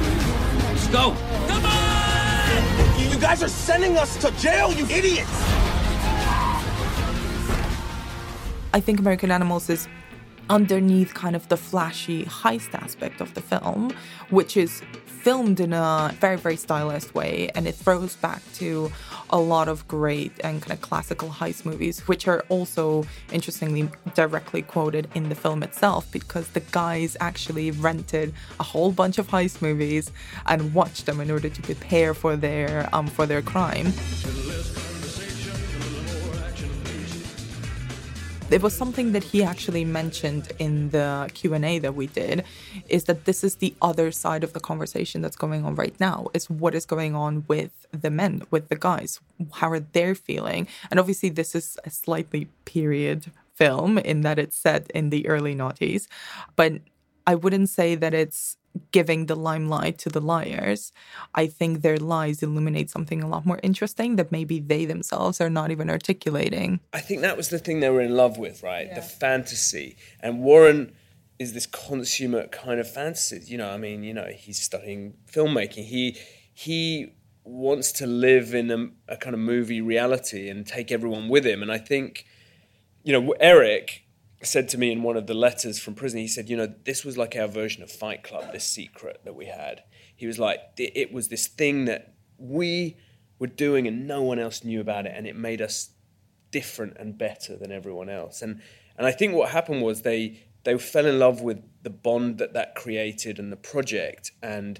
Let's 0.93 1.05
go! 1.05 1.15
Come 1.47 1.65
on! 1.65 3.11
You 3.11 3.17
guys 3.17 3.41
are 3.41 3.47
sending 3.47 3.97
us 3.97 4.15
to 4.17 4.29
jail, 4.39 4.71
you 4.71 4.85
idiots! 4.85 5.27
I 8.75 8.79
think 8.79 8.99
American 8.99 9.31
Animals 9.31 9.71
is 9.71 9.87
underneath 10.49 11.13
kind 11.13 11.35
of 11.35 11.47
the 11.49 11.57
flashy 11.57 12.25
heist 12.25 12.73
aspect 12.73 13.21
of 13.21 13.33
the 13.33 13.41
film, 13.41 13.91
which 14.29 14.57
is 14.57 14.81
filmed 15.23 15.61
in 15.61 15.71
a 15.71 16.13
very, 16.19 16.35
very 16.35 16.57
stylized 16.57 17.13
way. 17.13 17.49
And 17.55 17.65
it 17.65 17.75
throws 17.75 18.15
back 18.17 18.41
to 18.55 18.91
a 19.29 19.39
lot 19.39 19.69
of 19.69 19.87
great 19.87 20.33
and 20.43 20.61
kind 20.61 20.73
of 20.73 20.81
classical 20.81 21.29
heist 21.29 21.65
movies, 21.65 22.01
which 22.09 22.27
are 22.27 22.43
also 22.49 23.05
interestingly 23.31 23.89
directly 24.15 24.61
quoted 24.61 25.09
in 25.15 25.29
the 25.29 25.35
film 25.35 25.63
itself 25.63 26.11
because 26.11 26.49
the 26.49 26.59
guys 26.59 27.15
actually 27.21 27.71
rented 27.71 28.33
a 28.59 28.63
whole 28.63 28.91
bunch 28.91 29.17
of 29.17 29.29
heist 29.29 29.61
movies 29.61 30.11
and 30.47 30.73
watched 30.73 31.05
them 31.05 31.21
in 31.21 31.31
order 31.31 31.47
to 31.47 31.61
prepare 31.61 32.13
for 32.13 32.35
their 32.35 32.89
um, 32.93 33.07
for 33.07 33.25
their 33.25 33.41
crime. 33.41 33.93
It 38.51 38.61
was 38.61 38.75
something 38.75 39.11
that 39.13 39.23
he 39.23 39.43
actually 39.43 39.85
mentioned 39.85 40.51
in 40.59 40.89
the 40.89 41.29
q&a 41.33 41.79
that 41.79 41.95
we 41.95 42.07
did 42.07 42.43
is 42.87 43.05
that 43.05 43.25
this 43.25 43.43
is 43.43 43.55
the 43.55 43.73
other 43.81 44.11
side 44.11 44.43
of 44.43 44.53
the 44.53 44.59
conversation 44.59 45.21
that's 45.21 45.35
going 45.35 45.65
on 45.65 45.75
right 45.75 45.97
now 45.99 46.27
is 46.33 46.49
what 46.49 46.75
is 46.75 46.85
going 46.85 47.15
on 47.15 47.45
with 47.47 47.85
the 47.91 48.09
men 48.09 48.41
with 48.51 48.69
the 48.69 48.75
guys. 48.75 49.19
How 49.53 49.69
are 49.71 49.79
they 49.79 50.13
feeling? 50.13 50.67
And 50.89 50.99
obviously 50.99 51.29
this 51.29 51.55
is 51.55 51.77
a 51.83 51.89
slightly 51.89 52.47
period 52.65 53.31
film 53.53 53.97
in 53.97 54.21
that 54.21 54.39
it's 54.39 54.57
set 54.57 54.89
in 54.91 55.09
the 55.09 55.27
early 55.27 55.55
noughties 55.55 56.07
but 56.55 56.73
i 57.27 57.35
wouldn't 57.35 57.69
say 57.69 57.95
that 57.95 58.13
it's 58.13 58.57
giving 58.91 59.27
the 59.27 59.35
limelight 59.35 59.97
to 59.99 60.09
the 60.09 60.21
liars, 60.21 60.91
I 61.35 61.47
think 61.47 61.81
their 61.81 61.97
lies 61.97 62.41
illuminate 62.41 62.89
something 62.89 63.21
a 63.21 63.27
lot 63.27 63.45
more 63.45 63.59
interesting 63.61 64.15
that 64.15 64.31
maybe 64.31 64.59
they 64.59 64.85
themselves 64.85 65.39
are 65.39 65.49
not 65.49 65.71
even 65.71 65.89
articulating. 65.89 66.79
I 66.91 66.99
think 66.99 67.21
that 67.21 67.37
was 67.37 67.49
the 67.49 67.59
thing 67.59 67.79
they 67.79 67.89
were 67.89 68.01
in 68.01 68.15
love 68.15 68.37
with, 68.37 68.63
right? 68.63 68.93
The 68.93 69.01
fantasy. 69.01 69.97
And 70.19 70.41
Warren 70.41 70.93
is 71.39 71.53
this 71.53 71.65
consummate 71.65 72.51
kind 72.51 72.79
of 72.79 72.89
fantasy. 72.89 73.41
You 73.45 73.57
know, 73.57 73.69
I 73.69 73.77
mean, 73.77 74.03
you 74.03 74.13
know, 74.13 74.27
he's 74.35 74.59
studying 74.59 75.15
filmmaking. 75.31 75.85
He 75.85 76.17
he 76.53 77.13
wants 77.43 77.91
to 77.91 78.07
live 78.07 78.53
in 78.53 78.71
a, 78.71 79.13
a 79.13 79.17
kind 79.17 79.33
of 79.33 79.39
movie 79.39 79.81
reality 79.81 80.49
and 80.49 80.65
take 80.65 80.91
everyone 80.91 81.27
with 81.27 81.45
him. 81.45 81.61
And 81.61 81.71
I 81.71 81.77
think, 81.77 82.25
you 83.03 83.11
know, 83.11 83.33
Eric 83.39 84.02
said 84.45 84.69
to 84.69 84.77
me 84.77 84.91
in 84.91 85.03
one 85.03 85.17
of 85.17 85.27
the 85.27 85.33
letters 85.33 85.79
from 85.79 85.95
prison, 85.95 86.19
he 86.19 86.27
said, 86.27 86.49
you 86.49 86.57
know, 86.57 86.73
this 86.85 87.03
was 87.03 87.17
like 87.17 87.35
our 87.35 87.47
version 87.47 87.83
of 87.83 87.91
Fight 87.91 88.23
Club, 88.23 88.51
this 88.51 88.65
secret 88.65 89.21
that 89.25 89.35
we 89.35 89.45
had. 89.45 89.83
He 90.15 90.27
was 90.27 90.39
like, 90.39 90.59
it 90.77 91.11
was 91.11 91.27
this 91.27 91.47
thing 91.47 91.85
that 91.85 92.13
we 92.37 92.97
were 93.39 93.47
doing 93.47 93.87
and 93.87 94.07
no 94.07 94.21
one 94.21 94.39
else 94.39 94.63
knew 94.63 94.79
about 94.79 95.05
it, 95.05 95.13
and 95.15 95.27
it 95.27 95.35
made 95.35 95.61
us 95.61 95.89
different 96.51 96.95
and 96.97 97.17
better 97.17 97.57
than 97.57 97.71
everyone 97.71 98.09
else. 98.09 98.41
And 98.41 98.61
and 98.95 99.07
I 99.07 99.11
think 99.11 99.33
what 99.33 99.49
happened 99.49 99.81
was 99.81 100.03
they 100.03 100.39
they 100.63 100.77
fell 100.77 101.05
in 101.05 101.19
love 101.19 101.41
with 101.41 101.61
the 101.81 101.89
bond 101.89 102.37
that 102.37 102.53
that 102.53 102.75
created 102.75 103.39
and 103.39 103.51
the 103.51 103.57
project, 103.57 104.31
and 104.41 104.79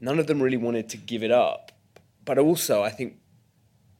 none 0.00 0.18
of 0.18 0.26
them 0.26 0.42
really 0.42 0.56
wanted 0.56 0.88
to 0.90 0.96
give 0.96 1.22
it 1.22 1.30
up. 1.30 1.72
But 2.24 2.38
also, 2.38 2.82
I 2.82 2.90
think, 2.90 3.16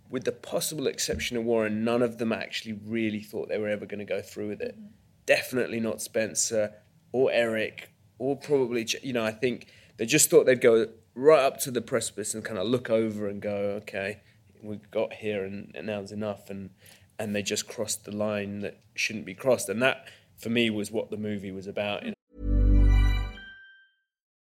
with 0.08 0.24
the 0.24 0.32
possible 0.32 0.86
exception 0.86 1.36
of 1.36 1.44
Warren, 1.44 1.84
none 1.84 2.02
of 2.02 2.18
them 2.18 2.32
actually 2.32 2.78
really 2.84 3.20
thought 3.20 3.48
they 3.48 3.58
were 3.58 3.68
ever 3.68 3.84
going 3.84 3.98
to 3.98 4.04
go 4.04 4.22
through 4.22 4.48
with 4.48 4.60
it. 4.60 4.74
Mm-hmm. 4.78 4.86
Definitely 5.28 5.78
not 5.78 6.00
Spencer 6.00 6.72
or 7.12 7.30
Eric 7.30 7.90
or 8.18 8.34
probably, 8.34 8.88
you 9.02 9.12
know, 9.12 9.22
I 9.22 9.30
think 9.30 9.66
they 9.98 10.06
just 10.06 10.30
thought 10.30 10.46
they'd 10.46 10.62
go 10.62 10.86
right 11.14 11.44
up 11.44 11.58
to 11.58 11.70
the 11.70 11.82
precipice 11.82 12.32
and 12.32 12.42
kind 12.42 12.58
of 12.58 12.66
look 12.66 12.88
over 12.88 13.28
and 13.28 13.42
go, 13.42 13.80
okay, 13.82 14.20
we 14.62 14.80
got 14.90 15.12
here 15.12 15.44
and, 15.44 15.70
and 15.74 15.86
now's 15.86 16.12
enough. 16.12 16.48
And, 16.48 16.70
and 17.18 17.36
they 17.36 17.42
just 17.42 17.68
crossed 17.68 18.06
the 18.06 18.16
line 18.16 18.60
that 18.60 18.80
shouldn't 18.94 19.26
be 19.26 19.34
crossed. 19.34 19.68
And 19.68 19.82
that, 19.82 20.06
for 20.38 20.48
me, 20.48 20.70
was 20.70 20.90
what 20.90 21.10
the 21.10 21.18
movie 21.18 21.52
was 21.52 21.66
about. 21.66 22.04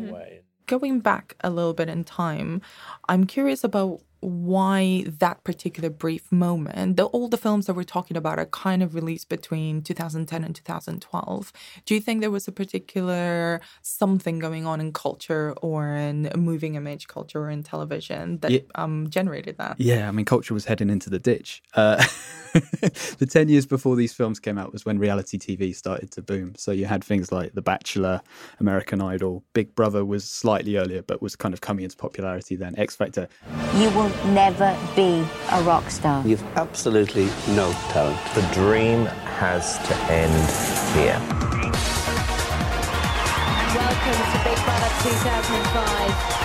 Mm. 0.00 0.40
Going 0.66 1.00
back 1.00 1.36
a 1.40 1.50
little 1.50 1.74
bit 1.74 1.88
in 1.88 2.04
time, 2.04 2.60
I'm 3.08 3.24
curious 3.24 3.62
about 3.62 4.00
why 4.20 5.04
that 5.06 5.44
particular 5.44 5.90
brief 5.90 6.32
moment, 6.32 6.96
the, 6.96 7.04
all 7.06 7.28
the 7.28 7.36
films 7.36 7.66
that 7.66 7.74
we're 7.74 7.82
talking 7.84 8.16
about 8.16 8.38
are 8.38 8.46
kind 8.46 8.82
of 8.82 8.94
released 8.94 9.28
between 9.28 9.82
2010 9.82 10.42
and 10.44 10.54
2012. 10.54 11.52
Do 11.84 11.94
you 11.94 12.00
think 12.00 12.20
there 12.20 12.30
was 12.30 12.48
a 12.48 12.52
particular 12.52 13.60
something 13.82 14.38
going 14.38 14.66
on 14.66 14.80
in 14.80 14.92
culture 14.92 15.52
or 15.62 15.94
in 15.94 16.30
moving 16.36 16.74
image 16.74 17.08
culture 17.08 17.40
or 17.40 17.50
in 17.50 17.62
television 17.62 18.38
that 18.40 18.50
Yeah. 18.50 18.60
um, 18.74 19.08
generated 19.10 19.58
that? 19.58 19.76
Yeah, 19.78 20.08
I 20.08 20.12
mean, 20.12 20.24
culture 20.24 20.54
was 20.54 20.64
heading 20.64 20.90
into 20.90 21.10
the 21.10 21.18
ditch. 21.18 21.62
Uh, 21.74 22.02
the 23.18 23.26
10 23.28 23.48
years 23.48 23.66
before 23.66 23.96
these 23.96 24.12
films 24.12 24.40
came 24.40 24.56
out 24.58 24.72
was 24.72 24.86
when 24.86 24.98
reality 24.98 25.38
TV 25.38 25.74
started 25.74 26.10
to 26.12 26.22
boom. 26.22 26.54
So 26.56 26.72
you 26.72 26.86
had 26.86 27.04
things 27.04 27.30
like 27.30 27.52
The 27.54 27.62
Bachelor, 27.62 28.22
American 28.60 29.00
Idol, 29.00 29.44
Big 29.52 29.74
Brother 29.74 30.04
was 30.04 30.24
slightly 30.24 30.76
earlier, 30.76 31.02
but 31.02 31.20
was 31.20 31.36
kind 31.36 31.52
of 31.52 31.60
coming 31.60 31.84
into 31.84 31.96
popularity 31.96 32.56
then. 32.56 32.74
X 32.78 32.96
Factor. 32.96 33.28
You 33.76 33.90
will 34.06 34.26
never 34.32 34.76
be 34.94 35.26
a 35.50 35.62
rock 35.62 35.90
star. 35.90 36.24
You've 36.26 36.44
absolutely 36.56 37.24
no 37.48 37.72
talent. 37.90 38.18
The 38.34 38.42
dream 38.52 39.06
has 39.40 39.78
to 39.88 39.94
end 40.12 40.32
here. 40.94 41.18
Welcome 43.74 44.18
to 44.32 44.38
Big 44.44 44.58
Brother 44.64 44.90
2005. 45.02 46.36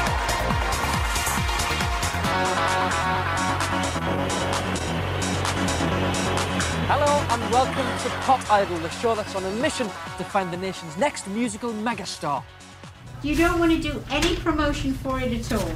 Hello 6.88 7.12
and 7.30 7.42
welcome 7.52 7.90
to 8.04 8.10
Pop 8.26 8.52
Idol, 8.52 8.78
the 8.80 8.90
show 8.90 9.14
that's 9.14 9.36
on 9.36 9.46
a 9.46 9.52
mission 9.56 9.88
to 9.88 10.24
find 10.24 10.52
the 10.52 10.58
nation's 10.58 10.98
next 10.98 11.28
musical 11.28 11.72
megastar. 11.74 12.44
You 13.22 13.36
don't 13.36 13.60
want 13.60 13.72
to 13.72 13.80
do 13.80 14.04
any 14.10 14.36
promotion 14.38 14.94
for 14.96 15.20
it 15.20 15.32
at 15.32 15.52
all. 15.54 15.72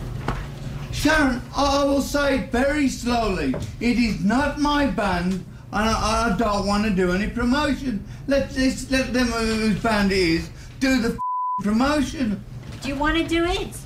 Sharon, 1.05 1.39
I 1.55 1.83
will 1.83 2.01
say 2.01 2.39
it 2.39 2.51
very 2.51 2.89
slowly. 2.89 3.53
It 3.79 3.99
is 3.99 4.23
not 4.23 4.59
my 4.59 4.87
band, 4.87 5.33
and 5.33 5.45
I, 5.71 6.33
I 6.33 6.35
don't 6.35 6.65
want 6.65 6.83
to 6.85 6.89
do 6.89 7.11
any 7.11 7.29
promotion. 7.29 8.03
Let 8.25 8.49
this, 8.49 8.89
let 8.89 9.13
them 9.13 9.27
whose 9.27 9.79
band 9.83 10.11
it 10.11 10.17
is 10.17 10.49
do 10.79 10.99
the 11.03 11.15
promotion. 11.61 12.43
Do 12.81 12.89
you 12.89 12.95
want 12.95 13.17
to 13.17 13.23
do 13.23 13.45
it? 13.45 13.77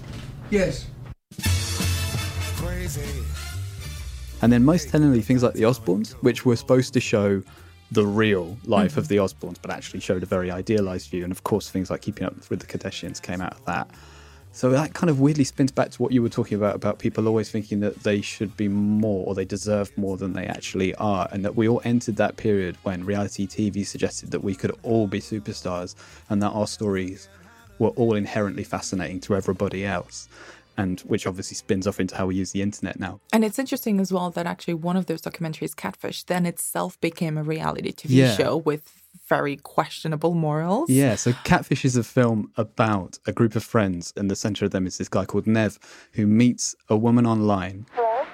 Yes. 0.49 0.88
And 4.41 4.53
then 4.53 4.63
most 4.63 4.88
tellingly, 4.88 5.21
things 5.21 5.43
like 5.43 5.55
the 5.55 5.63
Osbournes, 5.63 6.13
which 6.23 6.45
were 6.45 6.55
supposed 6.55 6.93
to 6.93 7.01
show 7.01 7.43
the 7.91 8.08
real 8.08 8.58
life 8.63 8.95
of 8.95 9.10
the 9.10 9.17
Osbournes, 9.17 9.58
but 9.62 9.71
actually 9.71 9.99
showed 9.99 10.23
a 10.23 10.25
very 10.25 10.51
idealized 10.51 11.10
view. 11.10 11.25
And 11.25 11.34
of 11.34 11.43
course, 11.43 11.69
things 11.69 11.89
like 11.89 12.01
Keeping 12.01 12.27
Up 12.27 12.49
with 12.49 12.62
the 12.62 12.65
Kardashians 12.65 13.21
came 13.21 13.41
out 13.41 13.55
of 13.55 13.65
that. 13.65 13.91
So 14.51 14.71
that 14.71 14.93
kind 14.93 15.09
of 15.09 15.21
weirdly 15.21 15.45
spins 15.45 15.71
back 15.71 15.91
to 15.91 16.01
what 16.01 16.12
you 16.12 16.21
were 16.21 16.27
talking 16.29 16.57
about 16.57 16.75
about 16.75 16.99
people 16.99 17.27
always 17.27 17.49
thinking 17.49 17.79
that 17.79 18.03
they 18.03 18.19
should 18.19 18.57
be 18.57 18.67
more 18.67 19.25
or 19.25 19.33
they 19.35 19.45
deserve 19.45 19.95
more 19.97 20.17
than 20.17 20.33
they 20.33 20.45
actually 20.45 20.93
are, 20.95 21.29
and 21.31 21.45
that 21.45 21.55
we 21.55 21.67
all 21.69 21.81
entered 21.85 22.17
that 22.17 22.35
period 22.35 22.75
when 22.83 23.05
reality 23.05 23.47
TV 23.47 23.85
suggested 23.85 24.31
that 24.31 24.43
we 24.43 24.55
could 24.55 24.75
all 24.83 25.07
be 25.07 25.21
superstars 25.21 25.95
and 26.29 26.41
that 26.41 26.49
our 26.49 26.67
stories 26.67 27.29
were 27.77 27.89
all 27.89 28.15
inherently 28.15 28.63
fascinating 28.63 29.21
to 29.21 29.35
everybody 29.35 29.85
else. 29.85 30.27
And 30.77 31.01
which 31.01 31.27
obviously 31.27 31.55
spins 31.55 31.85
off 31.88 31.99
into 31.99 32.15
how 32.15 32.27
we 32.27 32.35
use 32.35 32.51
the 32.53 32.62
internet 32.62 33.01
now. 33.01 33.19
And 33.33 33.43
it's 33.43 33.59
interesting 33.59 33.99
as 33.99 34.13
well 34.13 34.29
that 34.31 34.45
actually 34.45 34.75
one 34.75 34.95
of 34.95 35.07
those 35.07 35.21
documentaries, 35.21 35.75
Catfish, 35.75 36.23
then 36.23 36.45
itself 36.45 36.99
became 37.01 37.38
a 37.38 37.43
reality 37.43 37.91
TV 37.91 38.12
Yeah. 38.12 38.38
show 38.38 38.55
with 38.55 38.98
very 39.29 39.55
questionable 39.57 40.33
morals. 40.33 40.89
Yeah, 40.89 41.15
so 41.15 41.33
Catfish 41.43 41.85
is 41.85 41.95
a 41.95 42.03
film 42.03 42.51
about 42.57 43.19
a 43.27 43.31
group 43.31 43.55
of 43.55 43.63
friends, 43.63 44.11
and 44.17 44.29
the 44.29 44.35
center 44.35 44.65
of 44.65 44.71
them 44.71 44.87
is 44.87 44.97
this 44.97 45.07
guy 45.07 45.23
called 45.25 45.45
Nev, 45.47 45.77
who 46.13 46.25
meets 46.27 46.75
a 46.89 46.97
woman 46.97 47.25
online 47.25 47.85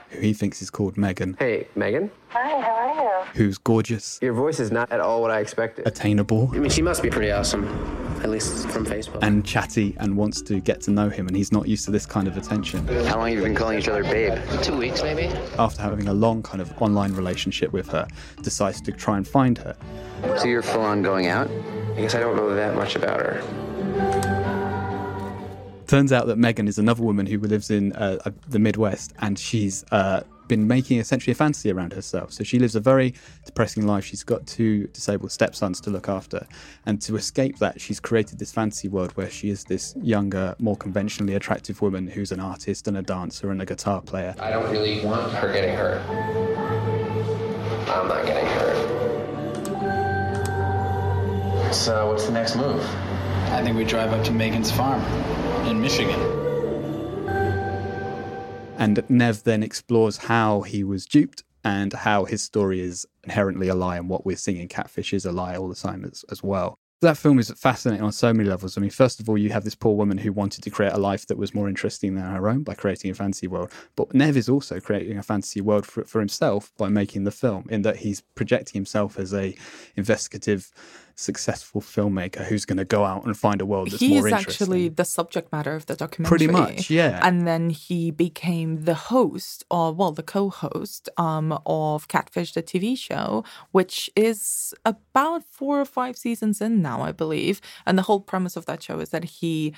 who 0.10 0.20
he 0.22 0.34
thinks 0.34 0.62
is 0.62 0.70
called 0.70 0.98
Megan, 0.98 1.36
Hey, 1.40 1.68
Megan. 1.76 2.10
Hi, 2.30 2.62
how 2.62 2.72
are 2.72 2.96
you? 3.26 3.26
who's 3.34 3.58
gorgeous, 3.58 4.20
Your 4.22 4.34
voice 4.34 4.60
is 4.60 4.72
not 4.72 4.92
at 4.92 5.00
all 5.02 5.22
what 5.22 5.32
I 5.32 5.40
expected. 5.40 5.86
attainable, 5.88 6.50
I 6.54 6.60
mean, 6.60 6.70
she 6.72 6.82
must 6.82 7.04
be 7.04 7.10
pretty 7.10 7.32
awesome, 7.32 7.64
at 8.26 8.32
least 8.32 8.68
from 8.70 8.84
Facebook. 8.86 9.20
and 9.22 9.46
chatty, 9.46 9.96
and 10.00 10.18
wants 10.18 10.42
to 10.42 10.60
get 10.60 10.82
to 10.82 10.92
know 10.92 11.10
him, 11.10 11.28
and 11.28 11.38
he's 11.38 11.52
not 11.52 11.68
used 11.68 11.86
to 11.86 11.92
this 11.92 12.08
kind 12.08 12.28
of 12.28 12.36
attention. 12.36 12.88
How 13.06 13.20
long 13.20 13.28
have 13.28 13.38
you 13.38 13.44
been 13.44 13.54
calling 13.54 13.78
each 13.78 13.88
other 13.88 14.04
babe? 14.04 14.34
Two 14.64 14.76
weeks, 14.76 15.04
maybe. 15.04 15.28
After 15.60 15.84
having 15.84 16.08
a 16.08 16.14
long 16.14 16.42
kind 16.42 16.60
of 16.60 16.74
online 16.82 17.14
relationship 17.14 17.72
with 17.72 17.88
her, 17.90 18.08
decides 18.42 18.82
to 18.82 18.92
try 18.92 19.18
and 19.18 19.28
find 19.28 19.60
her. 19.60 19.76
So 20.38 20.46
you're 20.46 20.64
full 20.64 20.82
on 20.82 21.04
going 21.04 21.28
out? 21.28 21.52
I 21.96 22.02
guess 22.02 22.16
I 22.16 22.20
don't 22.20 22.36
know 22.36 22.56
that 22.56 22.76
much 22.76 22.96
about 22.96 23.20
her. 23.20 23.44
Turns 25.86 26.12
out 26.12 26.26
that 26.26 26.38
Megan 26.38 26.68
is 26.68 26.80
another 26.80 27.04
woman 27.04 27.28
who 27.28 27.38
lives 27.38 27.70
in 27.70 27.94
uh, 27.94 28.18
uh, 28.26 28.32
the 28.50 28.58
Midwest, 28.58 29.14
and 29.20 29.38
she's 29.38 29.86
uh, 29.92 30.22
been 30.48 30.68
making 30.68 31.00
essentially 31.00 31.32
a 31.32 31.36
fantasy 31.36 31.72
around 31.72 31.94
herself. 31.94 32.32
So 32.32 32.44
she 32.44 32.60
lives 32.60 32.76
a 32.76 32.80
very 32.80 33.14
depressing 33.46 33.86
life. 33.86 34.06
She's 34.06 34.24
got 34.24 34.46
two 34.48 34.88
disabled 34.88 35.32
stepsons 35.32 35.82
to 35.82 35.90
look 35.90 36.10
after, 36.10 36.48
and 36.86 37.02
to 37.02 37.16
escape 37.16 37.60
that, 37.60 37.82
she's 37.82 38.00
created 38.00 38.40
this 38.40 38.52
fantasy 38.52 38.88
world 38.88 39.12
where 39.14 39.30
she 39.30 39.50
is 39.50 39.64
this 39.66 39.96
younger, 40.02 40.56
more 40.60 40.76
conventionally 40.76 41.36
attractive 41.36 41.82
woman 41.82 42.08
who's 42.08 42.32
an 42.32 42.40
artist 42.40 42.88
and 42.88 42.98
a 42.98 43.02
dancer 43.02 43.52
and 43.52 43.62
a 43.62 43.66
guitar 43.66 44.02
player. 44.02 44.36
I 44.40 44.50
don't 44.50 44.72
really 44.72 45.06
want 45.06 45.32
her 45.34 45.52
getting 45.52 45.76
hurt. 45.76 46.02
I'm 47.90 48.08
not 48.08 48.26
getting 48.26 48.46
hurt. 48.46 48.86
So 51.74 52.08
what's 52.08 52.26
the 52.26 52.32
next 52.32 52.56
move? 52.56 52.82
I 53.52 53.62
think 53.64 53.76
we 53.78 53.84
drive 53.84 54.12
up 54.14 54.24
to 54.26 54.32
Megan's 54.32 54.72
farm 54.72 55.02
in 55.68 55.82
Michigan. 55.82 56.45
And 58.86 59.04
Nev 59.10 59.44
then 59.46 59.64
explores 59.64 60.18
how 60.18 60.62
he 60.62 60.84
was 60.84 61.08
duped 61.08 61.44
and 61.64 61.92
how 61.92 62.26
his 62.26 62.44
story 62.44 62.82
is 62.82 63.04
inherently 63.24 63.68
a 63.68 63.74
lie 63.74 63.98
and 63.98 64.08
what 64.08 64.28
we're 64.28 64.38
seeing 64.38 64.60
in 64.60 64.68
Catfish 64.68 65.12
is 65.12 65.26
a 65.26 65.32
lie 65.32 65.58
all 65.58 65.68
the 65.68 65.74
time 65.74 66.06
as, 66.06 66.24
as 66.30 66.44
well. 66.44 66.78
That 67.02 67.18
film 67.18 67.40
is 67.40 67.50
fascinating 67.50 68.06
on 68.06 68.12
so 68.12 68.32
many 68.32 68.48
levels. 68.48 68.78
I 68.78 68.82
mean, 68.82 68.92
first 68.92 69.20
of 69.20 69.28
all, 69.28 69.40
you 69.40 69.50
have 69.50 69.64
this 69.64 69.74
poor 69.74 69.96
woman 69.96 70.20
who 70.20 70.32
wanted 70.32 70.64
to 70.66 70.70
create 70.70 70.94
a 70.94 71.00
life 71.00 71.26
that 71.26 71.38
was 71.40 71.56
more 71.56 71.68
interesting 71.68 72.14
than 72.14 72.26
her 72.26 72.48
own 72.48 72.62
by 72.62 72.76
creating 72.76 73.10
a 73.10 73.16
fantasy 73.16 73.48
world. 73.48 73.72
But 73.96 74.14
Nev 74.14 74.38
is 74.38 74.48
also 74.48 74.80
creating 74.80 75.18
a 75.18 75.24
fantasy 75.24 75.62
world 75.62 75.88
for, 75.88 76.04
for 76.04 76.20
himself 76.20 76.72
by 76.78 76.88
making 76.88 77.24
the 77.24 77.32
film, 77.32 77.66
in 77.72 77.82
that 77.82 77.98
he's 77.98 78.22
projecting 78.36 78.78
himself 78.80 79.18
as 79.18 79.34
a 79.34 79.56
investigative 79.96 80.70
successful 81.16 81.82
filmmaker 81.82 82.46
who's 82.46 82.66
going 82.66 82.78
to 82.78 82.86
go 82.86 83.06
out 83.06 83.26
and 83.26 83.38
find 83.38 83.62
a 83.62 83.66
world 83.66 83.90
that's 83.90 84.02
he 84.02 84.10
more 84.10 84.28
is 84.28 84.34
interesting. 84.34 84.52
actually 84.52 84.90
the 84.90 85.06
subject 85.06 85.52
matter 85.52 85.74
of 85.74 85.86
the 85.86 85.96
documentary. 85.96 86.38
Pretty 86.38 86.52
much, 86.52 86.90
yeah. 86.90 87.20
And 87.26 87.48
then 87.48 87.70
he 87.70 88.12
became 88.12 88.84
the 88.84 88.94
host, 88.94 89.64
or 89.72 89.94
well, 89.94 90.12
the 90.12 90.24
co-host 90.24 91.10
um, 91.18 91.58
of 91.66 92.08
Catfish, 92.10 92.52
the 92.52 92.62
TV 92.62 92.98
show, 92.98 93.44
which 93.72 94.10
is 94.16 94.74
about 94.84 95.44
four 95.50 95.80
or 95.80 95.86
five 95.86 96.18
seasons 96.18 96.62
in 96.62 96.82
now, 96.82 97.02
I 97.02 97.12
believe. 97.12 97.62
And 97.86 97.98
the 97.98 98.04
whole 98.04 98.20
premise 98.20 98.58
of 98.58 98.66
that 98.66 98.84
show 98.84 99.00
is 99.00 99.10
that 99.10 99.24
he 99.24 99.74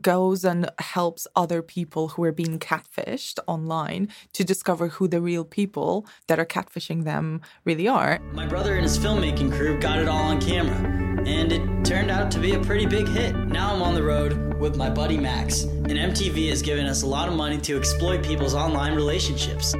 goes 0.00 0.44
and 0.44 0.70
helps 0.78 1.26
other 1.36 1.62
people 1.62 2.08
who 2.08 2.24
are 2.24 2.32
being 2.32 2.58
catfished 2.58 3.38
online 3.46 4.08
to 4.32 4.44
discover 4.44 4.88
who 4.88 5.08
the 5.08 5.20
real 5.20 5.44
people 5.44 6.06
that 6.28 6.38
are 6.38 6.46
catfishing 6.46 7.04
them 7.04 7.40
really 7.64 7.88
are. 7.88 8.20
My 8.32 8.46
brother 8.46 8.74
and 8.74 8.82
his 8.82 8.98
filmmaking 8.98 9.52
crew 9.52 9.78
got 9.78 9.98
it 9.98 10.08
all 10.08 10.22
on 10.22 10.40
camera, 10.40 11.22
and 11.26 11.52
it 11.52 11.84
turned 11.84 12.10
out 12.10 12.30
to 12.32 12.38
be 12.38 12.54
a 12.54 12.60
pretty 12.60 12.86
big 12.86 13.08
hit. 13.08 13.34
Now 13.34 13.74
I'm 13.74 13.82
on 13.82 13.94
the 13.94 14.02
road 14.02 14.54
with 14.58 14.76
my 14.76 14.88
buddy 14.88 15.18
Max, 15.18 15.62
and 15.64 15.88
MTV 15.88 16.48
has 16.50 16.62
given 16.62 16.86
us 16.86 17.02
a 17.02 17.06
lot 17.06 17.28
of 17.28 17.34
money 17.34 17.58
to 17.58 17.76
exploit 17.76 18.24
people's 18.24 18.54
online 18.54 18.94
relationships. 18.94 19.72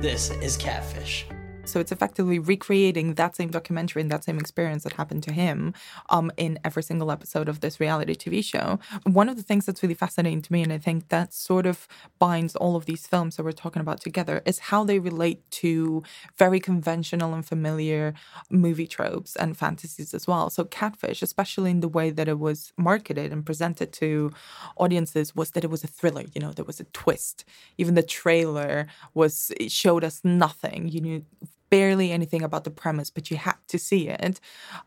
This 0.00 0.30
is 0.42 0.56
Catfish. 0.56 1.26
So 1.68 1.80
it's 1.80 1.92
effectively 1.92 2.38
recreating 2.38 3.14
that 3.14 3.36
same 3.36 3.50
documentary 3.50 4.00
and 4.00 4.10
that 4.10 4.24
same 4.24 4.38
experience 4.38 4.84
that 4.84 4.94
happened 4.94 5.22
to 5.24 5.32
him 5.34 5.74
um, 6.08 6.32
in 6.38 6.58
every 6.64 6.82
single 6.82 7.10
episode 7.10 7.46
of 7.46 7.60
this 7.60 7.78
reality 7.78 8.14
TV 8.14 8.42
show. 8.42 8.78
One 9.04 9.28
of 9.28 9.36
the 9.36 9.42
things 9.42 9.66
that's 9.66 9.82
really 9.82 9.94
fascinating 9.94 10.40
to 10.40 10.52
me, 10.52 10.62
and 10.62 10.72
I 10.72 10.78
think 10.78 11.08
that 11.10 11.34
sort 11.34 11.66
of 11.66 11.86
binds 12.18 12.56
all 12.56 12.74
of 12.74 12.86
these 12.86 13.06
films 13.06 13.36
that 13.36 13.42
we're 13.42 13.52
talking 13.52 13.80
about 13.80 14.00
together, 14.00 14.40
is 14.46 14.58
how 14.58 14.82
they 14.82 14.98
relate 14.98 15.42
to 15.62 16.02
very 16.38 16.58
conventional 16.58 17.34
and 17.34 17.44
familiar 17.44 18.14
movie 18.48 18.86
tropes 18.86 19.36
and 19.36 19.54
fantasies 19.54 20.14
as 20.14 20.26
well. 20.26 20.48
So 20.48 20.64
Catfish, 20.64 21.20
especially 21.20 21.70
in 21.70 21.80
the 21.80 21.88
way 21.88 22.08
that 22.08 22.28
it 22.28 22.38
was 22.38 22.72
marketed 22.78 23.30
and 23.30 23.44
presented 23.44 23.92
to 23.92 24.32
audiences, 24.78 25.36
was 25.36 25.50
that 25.50 25.64
it 25.64 25.70
was 25.70 25.84
a 25.84 25.86
thriller. 25.86 26.24
You 26.34 26.40
know, 26.40 26.52
there 26.52 26.64
was 26.64 26.80
a 26.80 26.84
twist. 26.84 27.44
Even 27.76 27.94
the 27.94 28.02
trailer 28.02 28.86
was 29.12 29.52
showed 29.68 30.02
us 30.02 30.22
nothing. 30.24 30.88
You 30.88 31.02
knew 31.02 31.24
barely 31.70 32.12
anything 32.12 32.42
about 32.42 32.64
the 32.64 32.70
premise, 32.70 33.10
but 33.10 33.30
you 33.30 33.36
had 33.36 33.56
to 33.68 33.78
see 33.78 34.08
it. 34.08 34.40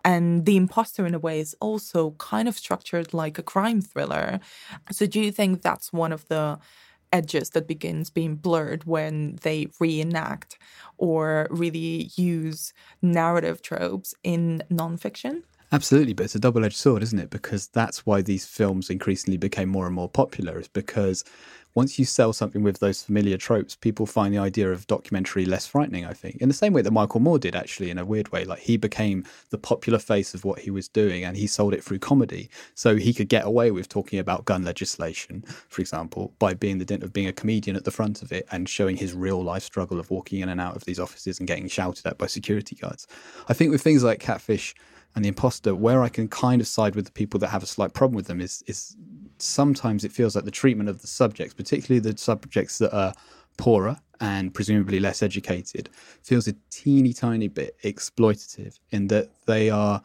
And 0.04 0.46
The 0.46 0.58
Imposter, 0.58 1.06
in 1.06 1.13
a 1.13 1.20
way, 1.20 1.39
is 1.39 1.56
also 1.60 2.12
kind 2.17 2.48
of 2.48 2.58
structured 2.58 3.13
like 3.13 3.38
a 3.38 3.44
crime 3.44 3.82
thriller. 3.82 4.39
So, 4.91 5.06
do 5.06 5.20
you 5.20 5.32
think 5.32 5.62
that's 5.62 5.94
one 5.94 6.12
of 6.12 6.28
the 6.28 6.60
edges 7.13 7.50
that 7.52 7.67
begins 7.67 8.10
being 8.10 8.36
blurred 8.36 8.86
when 8.86 9.38
they 9.44 9.67
reenact 9.80 10.58
or 10.98 11.48
really 11.50 12.10
use 12.15 12.74
narrative 13.02 13.62
tropes 13.62 14.13
in 14.24 14.63
nonfiction? 14.72 15.44
Absolutely, 15.74 16.12
but 16.14 16.26
it's 16.26 16.36
a 16.36 16.40
double 16.40 16.66
edged 16.66 16.76
sword, 16.76 17.02
isn't 17.02 17.20
it? 17.20 17.30
Because 17.30 17.68
that's 17.68 18.06
why 18.06 18.22
these 18.22 18.46
films 18.46 18.90
increasingly 18.90 19.38
became 19.38 19.70
more 19.70 19.86
and 19.86 19.96
more 19.96 20.10
popular, 20.10 20.60
is 20.60 20.68
because 20.68 21.24
once 21.76 21.98
you 21.98 22.04
sell 22.04 22.34
something 22.34 22.62
with 22.62 22.80
those 22.80 23.02
familiar 23.04 23.38
tropes, 23.38 23.78
people 23.78 24.06
find 24.06 24.34
the 24.34 24.38
idea 24.38 24.70
of 24.70 24.86
documentary 24.88 25.46
less 25.46 25.66
frightening, 25.66 26.06
I 26.06 26.12
think. 26.12 26.36
In 26.42 26.50
the 26.50 26.54
same 26.54 26.74
way 26.74 26.82
that 26.82 26.92
Michael 26.92 27.22
Moore 27.22 27.40
did, 27.40 27.56
actually, 27.56 27.90
in 27.90 27.98
a 27.98 28.04
weird 28.04 28.30
way. 28.34 28.44
Like 28.44 28.60
he 28.60 28.76
became 28.76 29.24
the 29.52 29.58
popular 29.58 29.98
face 29.98 30.34
of 30.34 30.44
what 30.44 30.60
he 30.60 30.70
was 30.72 30.90
doing 30.90 31.24
and 31.24 31.38
he 31.38 31.48
sold 31.48 31.74
it 31.74 31.82
through 31.82 32.00
comedy. 32.00 32.50
So 32.76 32.98
he 32.98 33.14
could 33.14 33.30
get 33.30 33.46
away 33.46 33.72
with 33.72 33.88
talking 33.88 34.20
about 34.20 34.44
gun 34.44 34.66
legislation, 34.66 35.46
for 35.70 35.80
example, 35.80 36.34
by 36.38 36.54
being 36.54 36.80
the 36.80 36.86
dint 36.86 37.04
of 37.04 37.14
being 37.14 37.28
a 37.28 37.34
comedian 37.34 37.78
at 37.78 37.86
the 37.86 37.92
front 37.92 38.22
of 38.22 38.34
it 38.34 38.46
and 38.52 38.68
showing 38.68 38.98
his 38.98 39.14
real 39.14 39.42
life 39.42 39.64
struggle 39.64 40.02
of 40.02 40.12
walking 40.12 40.42
in 40.42 40.50
and 40.50 40.60
out 40.60 40.76
of 40.76 40.84
these 40.84 41.00
offices 41.00 41.40
and 41.40 41.48
getting 41.48 41.70
shouted 41.70 42.06
at 42.06 42.18
by 42.18 42.28
security 42.28 42.76
guards. 42.76 43.08
I 43.48 43.54
think 43.54 43.72
with 43.72 43.82
things 43.82 44.04
like 44.04 44.20
Catfish, 44.20 44.76
and 45.15 45.26
the 45.26 45.30
imposter, 45.30 45.76
where 45.76 46.04
I 46.04 46.10
can 46.10 46.28
kind 46.28 46.62
of 46.62 46.67
side 46.67 46.95
with 46.95 47.06
the 47.06 47.12
people 47.12 47.39
that 47.39 47.50
have 47.50 47.63
a 47.63 47.67
slight 47.67 47.93
problem 47.93 48.15
with 48.15 48.28
them 48.28 48.41
is 48.41 48.63
is 48.67 48.95
sometimes 49.38 50.04
it 50.04 50.12
feels 50.12 50.36
like 50.36 50.45
the 50.45 50.52
treatment 50.52 50.89
of 50.89 51.02
the 51.02 51.08
subjects, 51.08 51.54
particularly 51.54 52.00
the 52.00 52.17
subjects 52.17 52.78
that 52.78 52.95
are 52.95 53.13
poorer 53.58 53.97
and 54.19 54.54
presumably 54.54 55.00
less 55.00 55.24
educated, 55.24 55.89
feels 56.24 56.47
a 56.47 56.56
teeny 56.69 57.12
tiny 57.12 57.47
bit 57.47 57.76
exploitative 57.84 58.80
in 58.91 59.08
that 59.08 59.30
they 59.47 59.69
are 59.69 60.02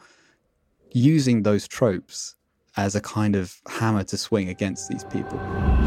using 0.91 1.43
those 1.43 1.67
tropes 1.67 2.35
as 2.75 2.95
a 2.95 3.01
kind 3.01 3.35
of 3.35 3.59
hammer 3.67 4.03
to 4.03 4.17
swing 4.17 4.49
against 4.49 4.89
these 4.89 5.03
people. 5.05 5.37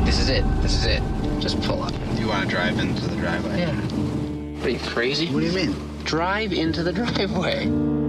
This 0.05 0.19
is 0.19 0.29
it. 0.29 0.45
This 0.63 0.75
is 0.75 0.87
it. 0.87 1.03
Just 1.41 1.61
pull 1.63 1.83
up. 1.83 1.93
You 2.19 2.29
want 2.29 2.49
to 2.49 2.49
drive 2.49 2.79
into 2.79 3.07
the 3.07 3.17
driveway? 3.17 3.61
Yeah. 3.61 3.75
What 3.75 4.67
are 4.67 4.71
you 4.71 4.79
crazy? 4.81 5.29
What 5.33 5.41
do 5.41 5.47
you 5.47 5.53
mean? 5.53 5.75
Drive 6.05 6.53
into 6.53 6.83
the 6.83 6.93
driveway. 7.01 8.00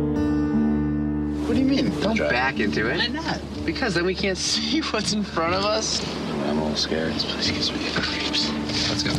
What 1.52 1.58
do 1.58 1.64
you 1.64 1.70
mean? 1.70 1.90
Don't 2.00 2.16
Drive. 2.16 2.30
back 2.30 2.60
into 2.62 2.90
it. 2.90 2.98
Why 2.98 3.08
not? 3.08 3.42
Because 3.66 3.94
then 3.94 4.06
we 4.06 4.16
can't 4.16 4.38
see 4.48 4.80
what's 4.80 5.12
in 5.12 5.22
front 5.22 5.54
of 5.54 5.66
us. 5.66 6.02
I'm 6.46 6.60
a 6.60 6.62
little 6.62 6.78
scared. 6.78 7.12
This 7.12 7.26
place 7.26 7.52
gives 7.52 7.72
me 7.74 7.90
the 7.90 8.00
creeps. 8.00 8.50
Let's 8.88 9.04
go. 9.04 9.12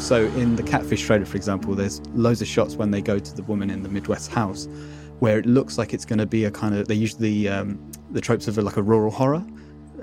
So 0.00 0.24
in 0.36 0.56
the 0.56 0.64
Catfish 0.64 1.06
trailer, 1.06 1.24
for 1.24 1.36
example, 1.36 1.76
there's 1.76 2.00
loads 2.08 2.42
of 2.42 2.48
shots 2.48 2.74
when 2.74 2.90
they 2.90 3.00
go 3.00 3.20
to 3.20 3.36
the 3.36 3.44
woman 3.44 3.70
in 3.70 3.84
the 3.84 3.88
Midwest 3.88 4.32
house, 4.32 4.66
where 5.20 5.38
it 5.38 5.46
looks 5.46 5.78
like 5.78 5.94
it's 5.94 6.04
going 6.04 6.18
to 6.18 6.26
be 6.26 6.46
a 6.46 6.50
kind 6.50 6.74
of 6.74 6.88
they 6.88 6.96
use 6.96 7.14
the 7.14 7.48
um, 7.50 7.78
the 8.10 8.20
tropes 8.20 8.48
of 8.48 8.58
a, 8.58 8.62
like 8.62 8.78
a 8.78 8.82
rural 8.82 9.12
horror, 9.12 9.46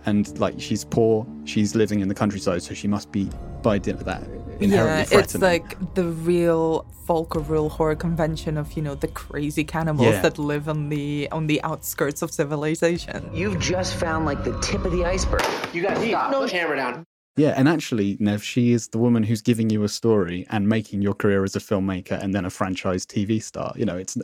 and 0.06 0.40
like 0.40 0.54
she's 0.58 0.86
poor, 0.86 1.28
she's 1.44 1.76
living 1.76 2.00
in 2.00 2.08
the 2.08 2.16
countryside, 2.16 2.64
so 2.64 2.74
she 2.74 2.88
must 2.88 3.12
be 3.12 3.30
by 3.62 3.78
dint 3.78 4.00
of 4.00 4.06
that 4.06 4.24
inherently 4.60 4.98
yeah, 5.00 5.04
threatening. 5.06 5.24
it's 5.24 5.36
like 5.42 5.94
the 5.96 6.06
real 6.06 6.86
folk 7.06 7.36
or 7.36 7.40
real 7.40 7.70
horror 7.70 7.96
convention 7.96 8.58
of 8.58 8.74
you 8.74 8.82
know 8.84 8.96
the 8.96 9.08
crazy 9.08 9.64
cannibals 9.64 10.08
Yeah. 10.08 10.22
that 10.22 10.38
live 10.38 10.70
on 10.70 10.90
the 10.90 11.28
on 11.32 11.48
the 11.48 11.62
outskirts 11.64 12.22
of 12.22 12.32
civilization. 12.32 13.30
You've 13.34 13.60
just 13.60 13.96
found 13.96 14.26
like 14.26 14.44
the 14.44 14.58
tip 14.60 14.86
of 14.86 14.92
the 14.92 15.06
iceberg. 15.06 15.44
You 15.74 15.82
guys 15.84 15.98
stop. 16.08 16.32
Put 16.34 16.42
the 16.44 16.50
camera 16.50 16.78
down. 16.78 17.04
Yeah, 17.38 17.54
and 17.56 17.70
actually, 17.70 18.18
Nev, 18.20 18.44
she 18.44 18.74
is 18.74 18.90
the 18.90 18.98
woman 18.98 19.24
who's 19.24 19.42
giving 19.42 19.70
you 19.70 19.84
a 19.84 19.88
story 19.88 20.46
and 20.50 20.68
making 20.68 21.02
your 21.02 21.14
career 21.14 21.46
as 21.46 21.56
a 21.56 21.60
filmmaker 21.60 22.22
and 22.22 22.36
then 22.36 22.44
a 22.44 22.50
franchise 22.50 23.06
TV 23.06 23.42
star. 23.42 23.72
You 23.78 23.86
know, 23.86 23.96
it's. 23.96 24.18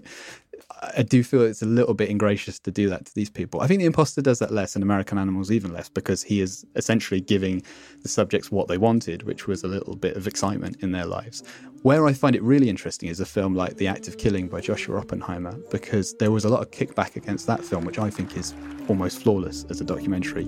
I 0.96 1.04
do 1.04 1.24
feel 1.24 1.42
it's 1.42 1.62
a 1.62 1.66
little 1.66 1.94
bit 1.94 2.10
ingracious 2.10 2.60
to 2.60 2.72
do 2.72 2.90
that 2.90 3.06
to 3.06 3.16
these 3.16 3.30
people. 3.30 3.62
I 3.62 3.68
think 3.68 3.80
the 3.80 3.86
imposter 3.86 4.22
does 4.22 4.40
that 4.40 4.52
less, 4.52 4.76
and 4.76 4.84
American 4.84 5.18
Animals 5.18 5.52
even 5.52 5.74
less, 5.74 5.90
because 5.90 6.24
he 6.24 6.42
is 6.42 6.66
essentially 6.76 7.22
giving 7.22 7.64
the 8.02 8.10
subjects 8.10 8.52
what 8.52 8.68
they 8.68 8.78
wanted, 8.78 9.24
which 9.24 9.48
was 9.48 9.64
a 9.64 9.68
little 9.68 9.96
bit 9.96 10.16
of 10.16 10.28
excitement 10.28 10.78
in 10.82 10.92
their 10.92 11.06
lives. 11.06 11.44
Where 11.82 12.08
I 12.08 12.14
find 12.14 12.36
it 12.36 12.44
really 12.44 12.70
interesting 12.70 13.10
is 13.10 13.20
a 13.20 13.26
film 13.26 13.56
like 13.56 13.78
The 13.78 13.88
Act 13.88 14.08
of 14.08 14.18
Killing 14.18 14.48
by 14.48 14.62
Joshua 14.62 15.00
Oppenheimer, 15.00 15.56
because 15.72 16.14
there 16.16 16.32
was 16.32 16.46
a 16.46 16.50
lot 16.50 16.62
of 16.62 16.72
kickback 16.72 17.16
against 17.16 17.48
that 17.48 17.64
film, 17.64 17.86
which 17.86 18.00
I 18.00 18.10
think 18.10 18.38
is 18.38 18.54
almost 18.88 19.22
flawless 19.22 19.66
as 19.70 19.82
a 19.82 19.84
documentary. 19.84 20.48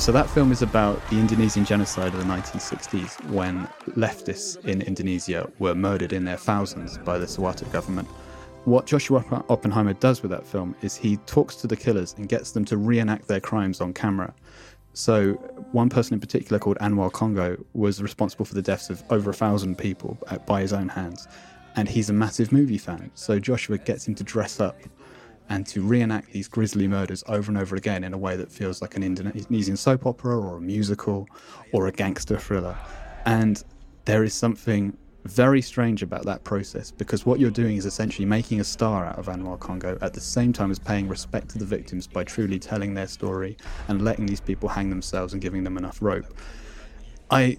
So 0.00 0.12
that 0.12 0.30
film 0.30 0.50
is 0.50 0.62
about 0.62 0.98
the 1.10 1.18
Indonesian 1.20 1.62
genocide 1.62 2.14
of 2.14 2.18
the 2.18 2.24
1960s 2.24 3.22
when 3.30 3.68
leftists 3.98 4.56
in 4.64 4.80
Indonesia 4.80 5.52
were 5.58 5.74
murdered 5.74 6.14
in 6.14 6.24
their 6.24 6.38
thousands 6.38 6.96
by 6.96 7.18
the 7.18 7.26
Suharto 7.26 7.70
government. 7.70 8.08
What 8.64 8.86
Joshua 8.86 9.22
Oppenheimer 9.50 9.92
does 9.92 10.22
with 10.22 10.30
that 10.30 10.46
film 10.46 10.74
is 10.80 10.96
he 10.96 11.18
talks 11.26 11.54
to 11.56 11.66
the 11.66 11.76
killers 11.76 12.14
and 12.16 12.30
gets 12.30 12.52
them 12.52 12.64
to 12.64 12.78
reenact 12.78 13.28
their 13.28 13.40
crimes 13.40 13.82
on 13.82 13.92
camera. 13.92 14.32
So 14.94 15.32
one 15.72 15.90
person 15.90 16.14
in 16.14 16.20
particular 16.20 16.58
called 16.58 16.78
Anwar 16.78 17.12
Congo 17.12 17.62
was 17.74 18.00
responsible 18.00 18.46
for 18.46 18.54
the 18.54 18.62
deaths 18.62 18.88
of 18.88 19.04
over 19.10 19.28
a 19.28 19.34
thousand 19.34 19.76
people 19.76 20.16
by 20.46 20.62
his 20.62 20.72
own 20.72 20.88
hands. 20.88 21.28
And 21.76 21.86
he's 21.86 22.08
a 22.08 22.14
massive 22.14 22.52
movie 22.52 22.78
fan. 22.78 23.10
So 23.14 23.38
Joshua 23.38 23.76
gets 23.76 24.08
him 24.08 24.14
to 24.14 24.24
dress 24.24 24.60
up 24.60 24.78
and 25.50 25.66
to 25.66 25.82
reenact 25.82 26.32
these 26.32 26.48
grisly 26.48 26.88
murders 26.88 27.22
over 27.26 27.50
and 27.50 27.58
over 27.58 27.76
again 27.76 28.04
in 28.04 28.14
a 28.14 28.18
way 28.18 28.36
that 28.36 28.50
feels 28.50 28.80
like 28.80 28.96
an 28.96 29.02
Indonesian 29.02 29.76
soap 29.76 30.06
opera 30.06 30.38
or 30.38 30.56
a 30.56 30.60
musical 30.60 31.28
or 31.72 31.88
a 31.88 31.92
gangster 31.92 32.38
thriller. 32.38 32.76
And 33.26 33.62
there 34.04 34.22
is 34.22 34.32
something 34.32 34.96
very 35.24 35.60
strange 35.60 36.02
about 36.02 36.24
that 36.24 36.44
process 36.44 36.90
because 36.90 37.26
what 37.26 37.40
you're 37.40 37.50
doing 37.50 37.76
is 37.76 37.84
essentially 37.84 38.24
making 38.24 38.60
a 38.60 38.64
star 38.64 39.04
out 39.04 39.18
of 39.18 39.26
Anwar 39.26 39.58
Congo 39.58 39.98
at 40.00 40.14
the 40.14 40.20
same 40.20 40.52
time 40.52 40.70
as 40.70 40.78
paying 40.78 41.08
respect 41.08 41.50
to 41.50 41.58
the 41.58 41.64
victims 41.64 42.06
by 42.06 42.24
truly 42.24 42.58
telling 42.58 42.94
their 42.94 43.08
story 43.08 43.56
and 43.88 44.02
letting 44.02 44.26
these 44.26 44.40
people 44.40 44.68
hang 44.68 44.88
themselves 44.88 45.32
and 45.32 45.42
giving 45.42 45.64
them 45.64 45.76
enough 45.76 46.00
rope. 46.00 46.32
I 47.30 47.58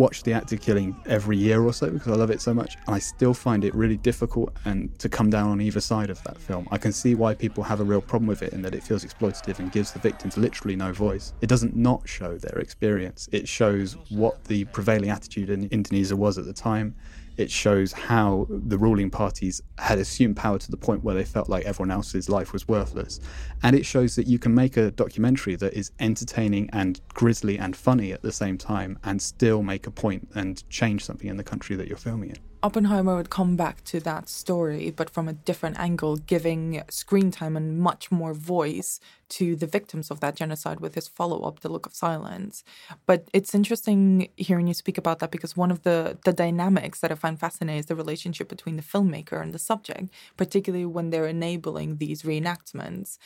watch 0.00 0.22
the 0.22 0.32
Act 0.32 0.50
of 0.52 0.62
Killing 0.62 0.98
every 1.04 1.36
year 1.36 1.62
or 1.62 1.74
so 1.74 1.90
because 1.90 2.08
I 2.08 2.16
love 2.16 2.30
it 2.30 2.40
so 2.40 2.54
much. 2.54 2.78
I 2.88 2.98
still 2.98 3.34
find 3.34 3.66
it 3.66 3.74
really 3.74 3.98
difficult 3.98 4.56
and 4.64 4.98
to 4.98 5.10
come 5.10 5.28
down 5.28 5.50
on 5.50 5.60
either 5.60 5.82
side 5.82 6.08
of 6.08 6.22
that 6.24 6.38
film. 6.38 6.66
I 6.70 6.78
can 6.78 6.90
see 6.90 7.14
why 7.14 7.34
people 7.34 7.62
have 7.64 7.80
a 7.80 7.84
real 7.84 8.00
problem 8.00 8.26
with 8.26 8.42
it 8.42 8.54
in 8.54 8.62
that 8.62 8.74
it 8.74 8.82
feels 8.82 9.04
exploitative 9.04 9.58
and 9.58 9.70
gives 9.70 9.92
the 9.92 9.98
victims 9.98 10.38
literally 10.38 10.74
no 10.74 10.90
voice. 10.94 11.34
It 11.42 11.48
doesn't 11.48 11.76
not 11.76 12.08
show 12.08 12.38
their 12.38 12.58
experience. 12.60 13.28
It 13.30 13.46
shows 13.46 13.98
what 14.08 14.42
the 14.44 14.64
prevailing 14.76 15.10
attitude 15.10 15.50
in 15.50 15.68
Indonesia 15.70 16.16
was 16.16 16.38
at 16.38 16.46
the 16.46 16.54
time. 16.54 16.96
It 17.40 17.50
shows 17.50 17.92
how 17.92 18.46
the 18.50 18.76
ruling 18.76 19.08
parties 19.08 19.62
had 19.78 19.98
assumed 19.98 20.36
power 20.36 20.58
to 20.58 20.70
the 20.70 20.76
point 20.76 21.02
where 21.02 21.14
they 21.14 21.24
felt 21.24 21.48
like 21.48 21.64
everyone 21.64 21.90
else's 21.90 22.28
life 22.28 22.52
was 22.52 22.68
worthless. 22.68 23.18
And 23.62 23.74
it 23.74 23.86
shows 23.86 24.14
that 24.16 24.26
you 24.26 24.38
can 24.38 24.54
make 24.54 24.76
a 24.76 24.90
documentary 24.90 25.56
that 25.56 25.72
is 25.72 25.90
entertaining 26.00 26.68
and 26.74 27.00
grisly 27.14 27.58
and 27.58 27.74
funny 27.74 28.12
at 28.12 28.20
the 28.20 28.30
same 28.30 28.58
time 28.58 28.98
and 29.04 29.22
still 29.22 29.62
make 29.62 29.86
a 29.86 29.90
point 29.90 30.28
and 30.34 30.68
change 30.68 31.02
something 31.02 31.30
in 31.30 31.38
the 31.38 31.42
country 31.42 31.76
that 31.76 31.88
you're 31.88 31.96
filming 31.96 32.28
in. 32.28 32.49
Oppenheimer 32.62 33.16
would 33.16 33.30
come 33.30 33.56
back 33.56 33.82
to 33.84 34.00
that 34.00 34.28
story, 34.28 34.90
but 34.90 35.08
from 35.08 35.28
a 35.28 35.32
different 35.32 35.78
angle, 35.78 36.16
giving 36.16 36.82
screen 36.90 37.30
time 37.30 37.56
and 37.56 37.78
much 37.78 38.10
more 38.10 38.34
voice 38.34 39.00
to 39.30 39.56
the 39.56 39.66
victims 39.66 40.10
of 40.10 40.20
that 40.20 40.34
genocide 40.36 40.78
with 40.78 40.94
his 40.94 41.08
follow 41.08 41.40
up, 41.42 41.60
The 41.60 41.70
Look 41.70 41.86
of 41.86 41.94
Silence. 41.94 42.62
But 43.06 43.28
it's 43.32 43.54
interesting 43.54 44.28
hearing 44.36 44.66
you 44.66 44.74
speak 44.74 44.98
about 44.98 45.20
that 45.20 45.30
because 45.30 45.56
one 45.56 45.70
of 45.70 45.84
the, 45.84 46.18
the 46.26 46.34
dynamics 46.34 47.00
that 47.00 47.10
I 47.10 47.14
find 47.14 47.40
fascinating 47.40 47.78
is 47.78 47.86
the 47.86 47.96
relationship 47.96 48.48
between 48.48 48.76
the 48.76 48.82
filmmaker 48.82 49.40
and 49.40 49.54
the 49.54 49.58
subject, 49.58 50.10
particularly 50.36 50.84
when 50.84 51.08
they're 51.08 51.26
enabling 51.26 51.96
these 51.96 52.24
reenactments. 52.24 53.16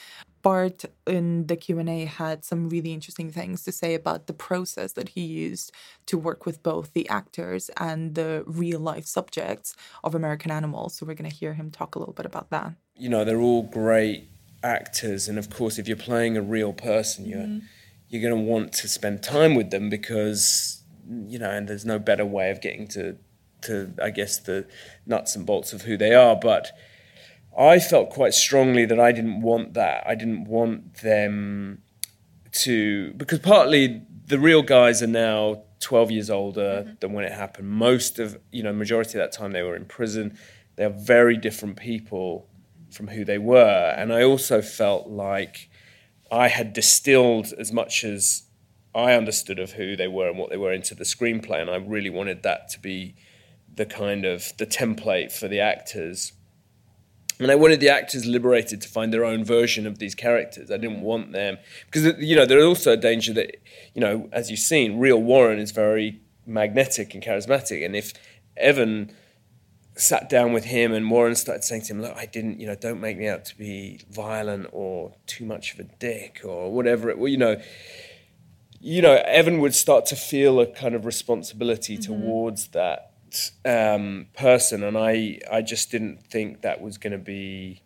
Bart 0.44 0.85
in 1.07 1.46
the 1.46 1.57
Q&A 1.57 2.04
had 2.04 2.44
some 2.44 2.68
really 2.68 2.92
interesting 2.92 3.30
things 3.30 3.64
to 3.64 3.72
say 3.72 3.94
about 3.94 4.26
the 4.26 4.35
process 4.35 4.92
that 4.92 5.09
he 5.09 5.22
used 5.22 5.72
to 6.04 6.18
work 6.18 6.44
with 6.44 6.62
both 6.62 6.92
the 6.92 7.09
actors 7.09 7.70
and 7.78 8.14
the 8.14 8.44
real 8.46 8.78
life 8.78 9.07
subjects 9.07 9.74
of 10.04 10.14
American 10.14 10.50
Animals. 10.50 10.96
So 10.96 11.07
we're 11.07 11.14
going 11.14 11.30
to 11.30 11.35
hear 11.35 11.54
him 11.54 11.70
talk 11.70 11.94
a 11.94 11.98
little 11.98 12.12
bit 12.12 12.26
about 12.26 12.50
that. 12.50 12.74
You 12.94 13.09
know, 13.09 13.24
they're 13.24 13.40
all 13.40 13.62
great 13.62 14.28
actors 14.62 15.28
and 15.28 15.38
of 15.38 15.48
course 15.48 15.78
if 15.78 15.88
you're 15.88 15.96
playing 15.96 16.37
a 16.37 16.42
real 16.42 16.74
person, 16.74 17.24
you're 17.24 17.40
mm-hmm. 17.40 17.66
you're 18.09 18.22
going 18.22 18.44
to 18.44 18.50
want 18.50 18.74
to 18.74 18.87
spend 18.87 19.22
time 19.22 19.54
with 19.54 19.70
them 19.70 19.88
because 19.88 20.83
you 21.26 21.38
know, 21.38 21.50
and 21.50 21.68
there's 21.68 21.87
no 21.87 21.98
better 21.98 22.26
way 22.26 22.50
of 22.50 22.61
getting 22.61 22.87
to 22.88 23.16
to 23.62 23.94
I 24.02 24.11
guess 24.11 24.37
the 24.37 24.66
nuts 25.07 25.37
and 25.37 25.46
bolts 25.46 25.72
of 25.72 25.83
who 25.83 25.96
they 25.96 26.14
are, 26.14 26.37
but 26.37 26.72
I 27.57 27.79
felt 27.79 28.11
quite 28.11 28.35
strongly 28.35 28.85
that 28.87 28.99
I 28.99 29.12
didn't 29.12 29.40
want 29.40 29.75
that. 29.75 30.05
I 30.07 30.14
didn't 30.14 30.45
want 30.45 30.97
them 31.03 31.83
to 32.53 33.12
because 33.14 33.40
partly 33.40 34.03
the 34.27 34.38
real 34.38 34.62
guys 34.62 35.03
are 35.03 35.09
now 35.09 35.62
12 35.81 36.11
years 36.11 36.31
older 36.31 36.85
mm-hmm. 36.85 36.95
than 37.01 37.12
when 37.12 37.25
it 37.25 37.33
happened. 37.33 37.69
Most 37.69 38.19
of, 38.19 38.38
you 38.51 38.62
know, 38.62 38.73
majority 38.73 39.19
of 39.19 39.25
that 39.25 39.33
time 39.33 39.53
they 39.53 39.62
were 39.62 39.77
in 39.77 39.85
prison. 39.85 40.37
They 40.77 40.85
are 40.85 40.90
very 40.90 41.37
different 41.37 41.77
people 41.77 42.49
from 42.90 43.09
who 43.09 43.25
they 43.25 43.38
were. 43.38 43.95
And 43.97 44.12
I 44.12 44.23
also 44.23 44.62
felt 44.62 45.09
like 45.09 45.69
I 46.31 46.49
had 46.49 46.73
distilled 46.73 47.53
as 47.59 47.73
much 47.73 48.03
as 48.03 48.45
I 48.95 49.12
understood 49.14 49.59
of 49.59 49.73
who 49.73 49.97
they 49.97 50.09
were 50.09 50.29
and 50.29 50.38
what 50.38 50.51
they 50.51 50.57
were 50.57 50.73
into 50.73 50.95
the 50.95 51.05
screenplay. 51.05 51.61
And 51.61 51.71
I 51.71 51.77
really 51.77 52.11
wanted 52.11 52.43
that 52.45 52.69
to 52.71 52.81
be 52.81 53.14
the 53.73 53.85
kind 53.85 54.25
of 54.25 54.57
the 54.57 54.67
template 54.67 55.33
for 55.33 55.49
the 55.49 55.61
actors 55.61 56.33
and 57.38 57.51
I 57.51 57.55
wanted 57.57 57.81
the 57.81 57.88
actors 57.88 58.27
liberated 58.27 58.81
to 58.83 58.88
find 58.88 59.12
their 59.12 59.25
own 59.25 59.44
version 59.44 59.87
of 59.87 59.99
these 59.99 60.14
characters. 60.14 60.70
I 60.70 60.77
didn't 60.77 61.01
want 61.01 61.33
them 61.33 61.59
because 61.87 62.18
you 62.18 62.37
know 62.37 62.47
there's 62.47 62.64
also 62.64 62.92
a 62.92 62.97
danger 62.97 63.33
that 63.35 63.57
you 63.94 64.01
know 64.01 64.29
as 64.33 64.51
you've 64.51 64.61
seen, 64.61 64.99
real 64.99 65.20
Warren 65.20 65.59
is 65.59 65.73
very 65.73 66.20
magnetic 66.47 67.14
and 67.14 67.23
charismatic, 67.23 67.85
and 67.85 67.97
if 67.97 68.12
Evan 68.57 69.14
sat 69.97 70.29
down 70.29 70.53
with 70.53 70.64
him 70.64 70.92
and 70.92 71.09
Warren 71.11 71.37
started 71.37 71.64
saying 71.64 71.83
to 71.83 71.94
him, 71.94 72.03
"Look, 72.03 72.16
I 72.16 72.27
didn't, 72.27 72.61
you 72.61 72.66
know, 72.66 72.75
don't 72.75 73.01
make 73.01 73.18
me 73.18 73.29
out 73.29 73.44
to 73.47 73.59
be 73.59 74.01
violent 74.11 74.68
or 74.73 75.14
too 75.27 75.44
much 75.44 75.75
of 75.75 75.81
a 75.81 75.85
dick 75.85 76.40
or 76.44 76.73
whatever 76.73 77.11
it, 77.11 77.18
well, 77.18 77.29
you 77.29 77.38
know." 77.38 77.61
You 78.87 79.01
know, 79.01 79.14
Evan 79.25 79.61
would 79.61 79.75
start 79.75 80.05
to 80.07 80.16
feel 80.16 80.61
a 80.61 80.66
kind 80.66 80.94
of 80.94 81.07
responsibility 81.07 81.97
mm-hmm. 81.97 82.12
towards 82.12 82.66
that 82.68 83.13
um, 83.64 84.27
person, 84.37 84.83
and 84.83 84.97
I 84.97 85.38
I 85.51 85.62
just 85.62 85.90
didn't 85.90 86.27
think 86.27 86.62
that 86.62 86.81
was 86.81 86.99
going 86.99 87.12
to 87.12 87.18
be 87.18 87.83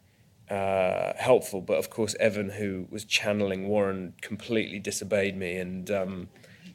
uh, 0.51 1.13
helpful. 1.17 1.61
But 1.61 1.79
of 1.79 1.91
course, 1.91 2.15
Evan, 2.21 2.51
who 2.51 2.87
was 2.91 3.05
channeling 3.05 3.69
Warren, 3.69 4.15
completely 4.21 4.79
disobeyed 4.79 5.37
me 5.37 5.57
and. 5.57 5.91
Um, 5.91 6.29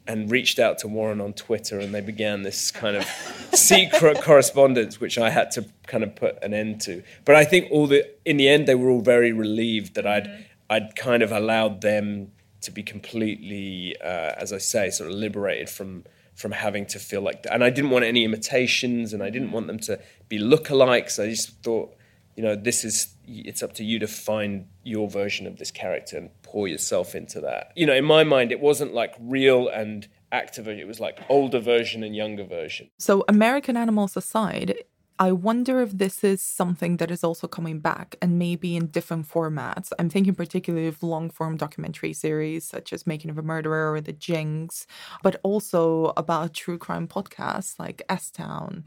and 0.05 0.29
reached 0.29 0.59
out 0.59 0.77
to 0.79 0.87
Warren 0.89 1.21
on 1.21 1.31
Twitter, 1.31 1.79
and 1.79 1.93
they 1.93 2.01
began 2.01 2.41
this 2.41 2.71
kind 2.71 2.97
of 2.97 3.05
secret 3.53 4.21
correspondence, 4.21 4.99
which 4.99 5.17
I 5.17 5.29
had 5.29 5.49
to 5.51 5.65
kind 5.87 6.03
of 6.03 6.13
put 6.15 6.43
an 6.43 6.53
end 6.53 6.81
to. 6.81 7.03
But 7.23 7.35
I 7.35 7.45
think 7.45 7.71
all 7.71 7.87
the 7.87 8.05
in 8.25 8.35
the 8.35 8.49
end, 8.49 8.67
they 8.67 8.75
were 8.75 8.89
all 8.89 9.01
very 9.01 9.31
relieved 9.31 9.95
that 9.95 10.05
I'd 10.05 10.25
mm-hmm. 10.25 10.41
I'd 10.69 10.95
kind 10.95 11.23
of 11.23 11.31
allowed 11.31 11.81
them 11.81 12.31
to 12.61 12.71
be 12.71 12.81
completely, 12.81 13.95
uh, 14.01 14.33
as 14.37 14.51
I 14.51 14.57
say, 14.57 14.89
sort 14.89 15.09
of 15.09 15.15
liberated 15.15 15.69
from 15.69 16.05
from 16.35 16.51
having 16.51 16.85
to 16.87 16.99
feel 16.99 17.21
like 17.21 17.43
that. 17.43 17.53
And 17.53 17.63
I 17.63 17.69
didn't 17.69 17.91
want 17.91 18.05
any 18.05 18.23
imitations 18.23 19.13
and 19.13 19.21
I 19.21 19.29
didn't 19.29 19.51
want 19.51 19.67
them 19.67 19.79
to 19.79 19.99
be 20.29 20.39
lookalikes. 20.39 21.21
I 21.23 21.29
just 21.29 21.61
thought, 21.63 21.95
you 22.35 22.43
know, 22.43 22.55
this 22.55 22.83
is, 22.83 23.13
it's 23.27 23.61
up 23.61 23.73
to 23.73 23.83
you 23.83 23.99
to 23.99 24.07
find 24.07 24.67
your 24.83 25.09
version 25.09 25.45
of 25.45 25.57
this 25.57 25.69
character 25.69 26.17
and 26.17 26.29
pour 26.41 26.67
yourself 26.67 27.13
into 27.13 27.39
that. 27.41 27.71
You 27.75 27.85
know, 27.85 27.93
in 27.93 28.05
my 28.05 28.23
mind, 28.23 28.51
it 28.51 28.59
wasn't 28.59 28.93
like 28.93 29.13
real 29.19 29.67
and 29.67 30.07
active, 30.31 30.67
it 30.67 30.87
was 30.87 30.99
like 30.99 31.19
older 31.29 31.59
version 31.59 32.03
and 32.03 32.15
younger 32.15 32.43
version. 32.43 32.89
So, 32.97 33.23
American 33.29 33.77
Animals 33.77 34.17
aside, 34.17 34.75
I 35.19 35.31
wonder 35.31 35.79
if 35.79 35.91
this 35.91 36.23
is 36.23 36.41
something 36.41 36.97
that 36.97 37.11
is 37.11 37.23
also 37.23 37.47
coming 37.47 37.79
back 37.79 38.15
and 38.19 38.39
maybe 38.39 38.75
in 38.75 38.87
different 38.87 39.29
formats. 39.29 39.91
I'm 39.99 40.09
thinking 40.09 40.33
particularly 40.33 40.87
of 40.87 41.03
long 41.03 41.29
form 41.29 41.55
documentary 41.55 42.13
series 42.13 42.65
such 42.65 42.91
as 42.91 43.05
Making 43.05 43.29
of 43.29 43.37
a 43.37 43.43
Murderer 43.43 43.93
or 43.93 44.01
The 44.01 44.11
Jinx, 44.11 44.87
but 45.21 45.39
also 45.43 46.13
about 46.17 46.55
true 46.55 46.79
crime 46.79 47.07
podcasts 47.07 47.77
like 47.77 48.01
S 48.09 48.31
Town. 48.31 48.85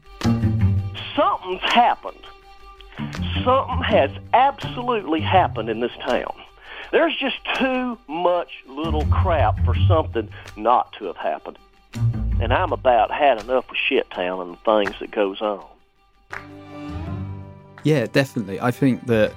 Something's 1.15 1.61
happened. 1.61 2.25
Something 3.45 3.83
has 3.83 4.11
absolutely 4.33 5.21
happened 5.21 5.69
in 5.69 5.79
this 5.79 5.95
town. 6.05 6.35
There's 6.91 7.15
just 7.15 7.37
too 7.55 7.97
much 8.09 8.49
little 8.67 9.05
crap 9.05 9.63
for 9.63 9.75
something 9.87 10.29
not 10.57 10.91
to 10.93 11.05
have 11.05 11.17
happened. 11.17 11.57
And 12.41 12.53
I'm 12.53 12.73
about 12.73 13.11
had 13.11 13.41
enough 13.41 13.69
of 13.69 13.77
shit 13.77 14.09
town 14.11 14.41
and 14.41 14.57
the 14.57 14.83
things 14.83 14.99
that 14.99 15.11
goes 15.11 15.41
on. 15.41 15.65
Yeah, 17.83 18.05
definitely. 18.07 18.59
I 18.59 18.71
think 18.71 19.05
that, 19.07 19.33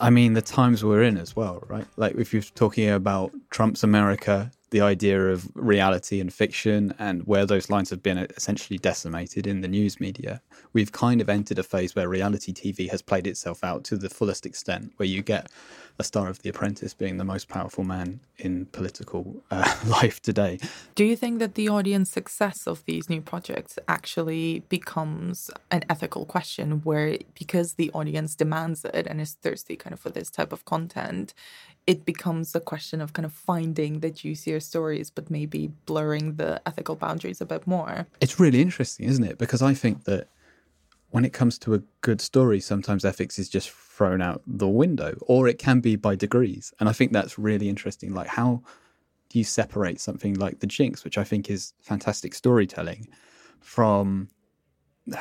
I 0.00 0.10
mean, 0.10 0.34
the 0.34 0.42
times 0.42 0.84
we're 0.84 1.02
in 1.02 1.16
as 1.16 1.34
well, 1.34 1.62
right? 1.66 1.86
Like, 1.96 2.14
if 2.14 2.32
you're 2.32 2.42
talking 2.42 2.90
about 2.90 3.32
Trump's 3.50 3.82
America, 3.82 4.50
the 4.70 4.80
idea 4.80 5.28
of 5.28 5.50
reality 5.54 6.20
and 6.20 6.32
fiction 6.32 6.94
and 6.98 7.26
where 7.26 7.44
those 7.44 7.70
lines 7.70 7.90
have 7.90 8.02
been 8.02 8.18
essentially 8.36 8.78
decimated 8.78 9.46
in 9.46 9.60
the 9.60 9.68
news 9.68 10.00
media, 10.00 10.40
we've 10.72 10.92
kind 10.92 11.20
of 11.20 11.28
entered 11.28 11.58
a 11.58 11.62
phase 11.62 11.94
where 11.94 12.08
reality 12.08 12.52
TV 12.52 12.88
has 12.90 13.02
played 13.02 13.26
itself 13.26 13.64
out 13.64 13.84
to 13.84 13.96
the 13.96 14.08
fullest 14.08 14.46
extent, 14.46 14.92
where 14.96 15.08
you 15.08 15.22
get 15.22 15.50
a 15.98 16.04
star 16.04 16.28
of 16.28 16.40
The 16.40 16.48
Apprentice 16.48 16.94
being 16.94 17.18
the 17.18 17.24
most 17.24 17.48
powerful 17.48 17.84
man 17.84 18.20
in 18.38 18.66
political 18.66 19.42
uh, 19.50 19.76
life 19.86 20.22
today. 20.22 20.58
Do 20.94 21.04
you 21.04 21.14
think 21.14 21.40
that 21.40 21.56
the 21.56 21.68
audience 21.68 22.10
success 22.10 22.66
of 22.66 22.84
these 22.86 23.10
new 23.10 23.20
projects 23.20 23.78
actually 23.86 24.60
becomes 24.68 25.50
an 25.70 25.84
ethical 25.90 26.24
question 26.24 26.80
where, 26.84 27.18
because 27.34 27.74
the 27.74 27.90
audience 27.92 28.34
demands 28.34 28.84
it 28.84 29.06
and 29.06 29.20
is 29.20 29.34
thirsty 29.34 29.76
kind 29.76 29.92
of 29.92 30.00
for 30.00 30.10
this 30.10 30.30
type 30.30 30.52
of 30.52 30.64
content, 30.64 31.34
it 31.86 32.04
becomes 32.04 32.54
a 32.54 32.60
question 32.60 33.00
of 33.00 33.12
kind 33.12 33.26
of 33.26 33.32
finding 33.32 34.00
the 34.00 34.10
juicier 34.10 34.60
stories, 34.60 35.10
but 35.10 35.30
maybe 35.30 35.72
blurring 35.86 36.36
the 36.36 36.60
ethical 36.66 36.96
boundaries 36.96 37.40
a 37.40 37.46
bit 37.46 37.66
more? 37.66 38.06
It's 38.20 38.38
really 38.38 38.60
interesting, 38.60 39.06
isn't 39.06 39.24
it? 39.24 39.38
Because 39.38 39.62
I 39.62 39.74
think 39.74 40.04
that 40.04 40.28
when 41.10 41.24
it 41.24 41.32
comes 41.32 41.58
to 41.58 41.74
a 41.74 41.82
good 42.02 42.20
story, 42.20 42.60
sometimes 42.60 43.04
ethics 43.04 43.38
is 43.38 43.48
just 43.48 43.70
thrown 43.70 44.22
out 44.22 44.42
the 44.46 44.68
window, 44.68 45.16
or 45.22 45.48
it 45.48 45.58
can 45.58 45.80
be 45.80 45.96
by 45.96 46.14
degrees. 46.14 46.72
And 46.78 46.88
I 46.88 46.92
think 46.92 47.12
that's 47.12 47.38
really 47.38 47.68
interesting. 47.68 48.14
Like, 48.14 48.28
how 48.28 48.62
do 49.28 49.38
you 49.38 49.44
separate 49.44 50.00
something 50.00 50.34
like 50.34 50.60
The 50.60 50.66
Jinx, 50.66 51.04
which 51.04 51.18
I 51.18 51.24
think 51.24 51.50
is 51.50 51.72
fantastic 51.80 52.34
storytelling, 52.34 53.08
from 53.60 54.28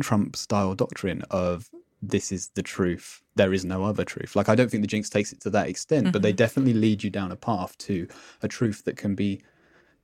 Trump 0.00 0.36
style 0.36 0.74
doctrine 0.74 1.22
of 1.30 1.68
this 2.00 2.30
is 2.30 2.48
the 2.50 2.62
truth, 2.62 3.22
there 3.34 3.52
is 3.52 3.64
no 3.64 3.84
other 3.84 4.04
truth? 4.04 4.36
Like, 4.36 4.48
I 4.48 4.54
don't 4.54 4.70
think 4.70 4.82
The 4.82 4.88
Jinx 4.88 5.10
takes 5.10 5.32
it 5.32 5.40
to 5.40 5.50
that 5.50 5.68
extent, 5.68 6.04
mm-hmm. 6.04 6.12
but 6.12 6.22
they 6.22 6.30
mm-hmm. 6.30 6.36
definitely 6.36 6.74
lead 6.74 7.02
you 7.02 7.10
down 7.10 7.32
a 7.32 7.36
path 7.36 7.76
to 7.78 8.06
a 8.42 8.48
truth 8.48 8.84
that 8.84 8.96
can 8.96 9.14
be 9.14 9.42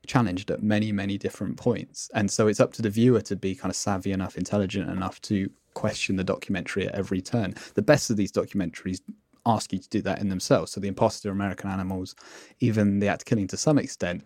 challenged 0.07 0.51
at 0.51 0.63
many, 0.63 0.93
many 0.93 1.17
different 1.19 1.57
points. 1.57 2.11
And 2.15 2.31
so 2.31 2.47
it's 2.47 2.61
up 2.61 2.73
to 2.75 2.83
the 2.83 2.91
viewer 2.91 3.21
to 3.23 3.37
be 3.37 3.55
kind 3.55 3.71
of 3.71 3.77
savvy 3.77 4.13
enough, 4.13 4.37
intelligent 4.37 4.91
enough 4.91 5.21
to 5.23 5.51
question 5.75 6.17
the 6.17 6.25
documentary 6.25 6.87
at 6.87 6.95
every 6.95 7.21
turn. 7.21 7.55
The 7.75 7.83
best 7.83 8.11
of 8.11 8.17
these 8.17 8.33
documentaries 8.33 9.01
ask 9.47 9.73
you 9.73 9.79
to 9.79 9.89
do 9.89 10.03
that 10.03 10.21
in 10.21 10.29
themselves. 10.29 10.73
So 10.73 10.81
the 10.81 10.89
imposter, 10.89 11.31
American 11.31 11.71
Animals, 11.71 12.15
even 12.61 12.99
the 12.99 13.09
act 13.09 13.25
killing 13.25 13.47
to 13.49 13.57
some 13.57 13.79
extent, 13.79 14.25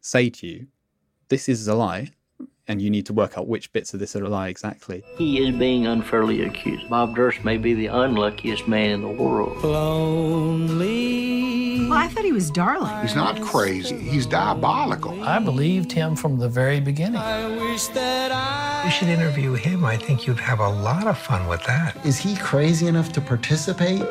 say 0.00 0.30
to 0.30 0.46
you, 0.46 0.66
this 1.28 1.48
is 1.48 1.68
a 1.68 1.74
lie, 1.74 2.10
and 2.70 2.80
you 2.80 2.88
need 2.88 3.04
to 3.04 3.12
work 3.12 3.36
out 3.36 3.48
which 3.48 3.72
bits 3.72 3.92
of 3.92 3.98
this 3.98 4.14
are 4.14 4.24
a 4.24 4.28
lie 4.28 4.46
exactly. 4.46 5.02
He 5.18 5.44
is 5.44 5.52
being 5.56 5.88
unfairly 5.88 6.42
accused. 6.44 6.88
Bob 6.88 7.16
Durst 7.16 7.44
may 7.44 7.56
be 7.56 7.74
the 7.74 7.88
unluckiest 7.88 8.68
man 8.68 8.90
in 8.90 9.02
the 9.02 9.08
world. 9.08 9.60
Lonely. 9.64 11.08
Well, 11.88 11.98
I 11.98 12.06
thought 12.06 12.24
he 12.24 12.30
was 12.30 12.48
darling. 12.52 13.02
He's 13.02 13.16
not 13.16 13.40
crazy. 13.40 13.98
He's 13.98 14.24
diabolical. 14.24 15.20
I 15.24 15.40
believed 15.40 15.90
him 15.90 16.14
from 16.14 16.38
the 16.38 16.48
very 16.48 16.78
beginning. 16.78 17.16
I 17.20 17.48
wish 17.48 17.88
that 17.88 18.30
I. 18.30 18.84
You 18.84 18.92
should 18.92 19.08
interview 19.08 19.54
him. 19.54 19.84
I 19.84 19.96
think 19.96 20.28
you'd 20.28 20.38
have 20.38 20.60
a 20.60 20.68
lot 20.68 21.08
of 21.08 21.18
fun 21.18 21.48
with 21.48 21.64
that. 21.64 21.96
Is 22.06 22.18
he 22.18 22.36
crazy 22.36 22.86
enough 22.86 23.10
to 23.14 23.20
participate? 23.20 24.04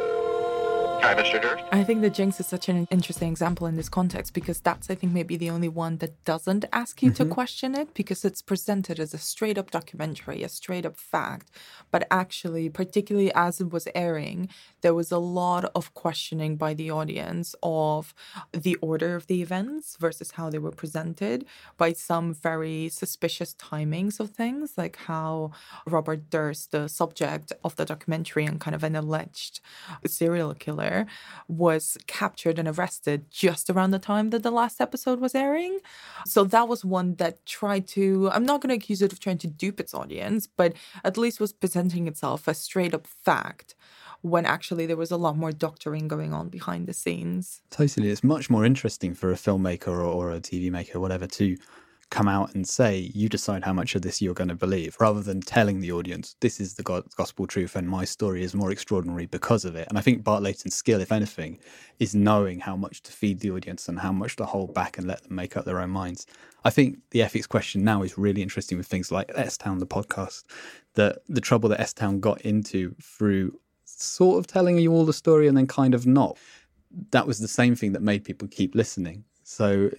Hi, 1.01 1.15
Mr. 1.15 1.41
Durst. 1.41 1.63
I 1.71 1.83
think 1.83 2.01
the 2.01 2.09
Jinx 2.09 2.39
is 2.39 2.47
such 2.47 2.67
an 2.67 2.87
interesting 2.91 3.29
example 3.31 3.67
in 3.67 3.75
this 3.77 3.89
context 3.89 4.33
because 4.33 4.59
that's, 4.59 4.89
I 4.89 4.95
think, 4.95 5.13
maybe 5.13 5.37
the 5.37 5.49
only 5.49 5.69
one 5.69 5.97
that 5.97 6.23
doesn't 6.25 6.65
ask 6.73 7.01
you 7.01 7.09
Mm-hmm. 7.11 7.23
to 7.29 7.33
question 7.33 7.75
it 7.75 7.93
because 7.93 8.25
it's 8.25 8.41
presented 8.41 8.99
as 8.99 9.13
a 9.13 9.17
straight 9.17 9.57
up 9.57 9.71
documentary, 9.71 10.43
a 10.43 10.49
straight 10.49 10.85
up 10.85 10.97
fact. 10.97 11.49
But 11.89 12.05
actually, 12.11 12.69
particularly 12.69 13.31
as 13.33 13.61
it 13.61 13.71
was 13.71 13.87
airing, 13.95 14.49
there 14.81 14.93
was 14.93 15.11
a 15.11 15.17
lot 15.17 15.71
of 15.75 15.93
questioning 15.93 16.55
by 16.55 16.73
the 16.73 16.91
audience 16.91 17.55
of 17.61 18.13
the 18.51 18.75
order 18.77 19.15
of 19.15 19.27
the 19.27 19.41
events 19.41 19.97
versus 19.99 20.31
how 20.31 20.49
they 20.49 20.57
were 20.57 20.71
presented, 20.71 21.45
by 21.77 21.93
some 21.93 22.33
very 22.33 22.89
suspicious 22.89 23.53
timings 23.55 24.19
of 24.19 24.31
things, 24.31 24.77
like 24.77 24.97
how 24.97 25.51
Robert 25.85 26.29
Durst, 26.29 26.71
the 26.71 26.87
subject 26.87 27.51
of 27.63 27.75
the 27.75 27.85
documentary 27.85 28.45
and 28.45 28.59
kind 28.59 28.75
of 28.75 28.83
an 28.83 28.95
alleged 28.95 29.59
serial 30.05 30.53
killer, 30.53 31.05
was 31.47 31.97
captured 32.07 32.59
and 32.59 32.67
arrested 32.67 33.29
just 33.29 33.69
around 33.69 33.91
the 33.91 33.99
time 33.99 34.29
that 34.29 34.43
the 34.43 34.51
last 34.51 34.81
episode 34.81 35.19
was 35.19 35.35
airing. 35.35 35.79
So 36.25 36.43
that 36.45 36.67
was 36.67 36.85
one 36.85 37.15
that 37.15 37.45
tried 37.45 37.87
to, 37.89 38.29
I'm 38.31 38.45
not 38.45 38.61
going 38.61 38.69
to 38.69 38.75
accuse 38.75 39.01
it 39.01 39.13
of 39.13 39.19
trying 39.19 39.37
to 39.39 39.47
dupe 39.47 39.79
its 39.79 39.93
audience, 39.93 40.47
but 40.47 40.73
at 41.03 41.17
least 41.17 41.39
was 41.39 41.53
presenting 41.53 42.07
itself 42.07 42.47
as 42.47 42.57
straight 42.59 42.93
up 42.93 43.07
fact 43.07 43.75
when 44.21 44.45
actually 44.45 44.85
there 44.85 44.97
was 44.97 45.11
a 45.11 45.17
lot 45.17 45.37
more 45.37 45.51
doctoring 45.51 46.07
going 46.07 46.33
on 46.33 46.49
behind 46.49 46.87
the 46.87 46.93
scenes. 46.93 47.61
Totally. 47.69 48.09
It's 48.09 48.23
much 48.23 48.49
more 48.49 48.65
interesting 48.65 49.13
for 49.13 49.31
a 49.31 49.35
filmmaker 49.35 49.87
or, 49.87 50.01
or 50.01 50.31
a 50.31 50.39
TV 50.39 50.69
maker, 50.69 50.99
whatever, 50.99 51.27
to 51.27 51.57
come 52.09 52.27
out 52.27 52.53
and 52.55 52.67
say, 52.67 53.11
you 53.13 53.29
decide 53.29 53.63
how 53.63 53.73
much 53.73 53.93
of 53.93 54.01
this 54.01 54.21
you're 54.21 54.33
going 54.33 54.47
to 54.47 54.55
believe, 54.55 54.97
rather 54.99 55.21
than 55.21 55.41
telling 55.41 55.79
the 55.79 55.91
audience, 55.91 56.35
this 56.39 56.59
is 56.59 56.73
the 56.73 56.83
go- 56.83 57.03
gospel 57.15 57.45
truth 57.45 57.75
and 57.75 57.87
my 57.87 58.03
story 58.03 58.43
is 58.43 58.55
more 58.55 58.71
extraordinary 58.71 59.27
because 59.27 59.63
of 59.63 59.75
it. 59.75 59.87
And 59.87 59.97
I 59.97 60.01
think 60.01 60.23
Bart 60.23 60.41
Layton's 60.41 60.75
skill, 60.75 61.01
if 61.01 61.11
anything, 61.11 61.59
is 61.99 62.15
knowing 62.15 62.59
how 62.59 62.75
much 62.75 63.03
to 63.03 63.11
feed 63.11 63.39
the 63.39 63.51
audience 63.51 63.87
and 63.87 63.99
how 63.99 64.11
much 64.11 64.35
to 64.37 64.45
hold 64.45 64.73
back 64.73 64.97
and 64.97 65.07
let 65.07 65.23
them 65.23 65.35
make 65.35 65.55
up 65.55 65.65
their 65.65 65.79
own 65.79 65.91
minds. 65.91 66.25
I 66.63 66.71
think 66.71 66.97
the 67.11 67.21
ethics 67.21 67.47
question 67.47 67.83
now 67.83 68.01
is 68.01 68.17
really 68.17 68.41
interesting 68.41 68.77
with 68.77 68.87
things 68.87 69.11
like 69.11 69.31
S 69.35 69.57
Town, 69.57 69.77
the 69.77 69.85
podcast, 69.85 70.43
that 70.95 71.19
the 71.27 71.41
trouble 71.41 71.69
that 71.69 71.79
S 71.79 71.93
Town 71.93 72.19
got 72.19 72.41
into 72.41 72.95
through 73.01 73.59
sort 74.03 74.39
of 74.39 74.47
telling 74.47 74.77
you 74.77 74.91
all 74.91 75.05
the 75.05 75.13
story 75.13 75.47
and 75.47 75.57
then 75.57 75.67
kind 75.67 75.93
of 75.93 76.05
not. 76.05 76.37
That 77.11 77.27
was 77.27 77.39
the 77.39 77.47
same 77.47 77.75
thing 77.75 77.93
that 77.93 78.01
made 78.01 78.23
people 78.23 78.47
keep 78.47 78.75
listening. 78.75 79.23
So 79.43 79.91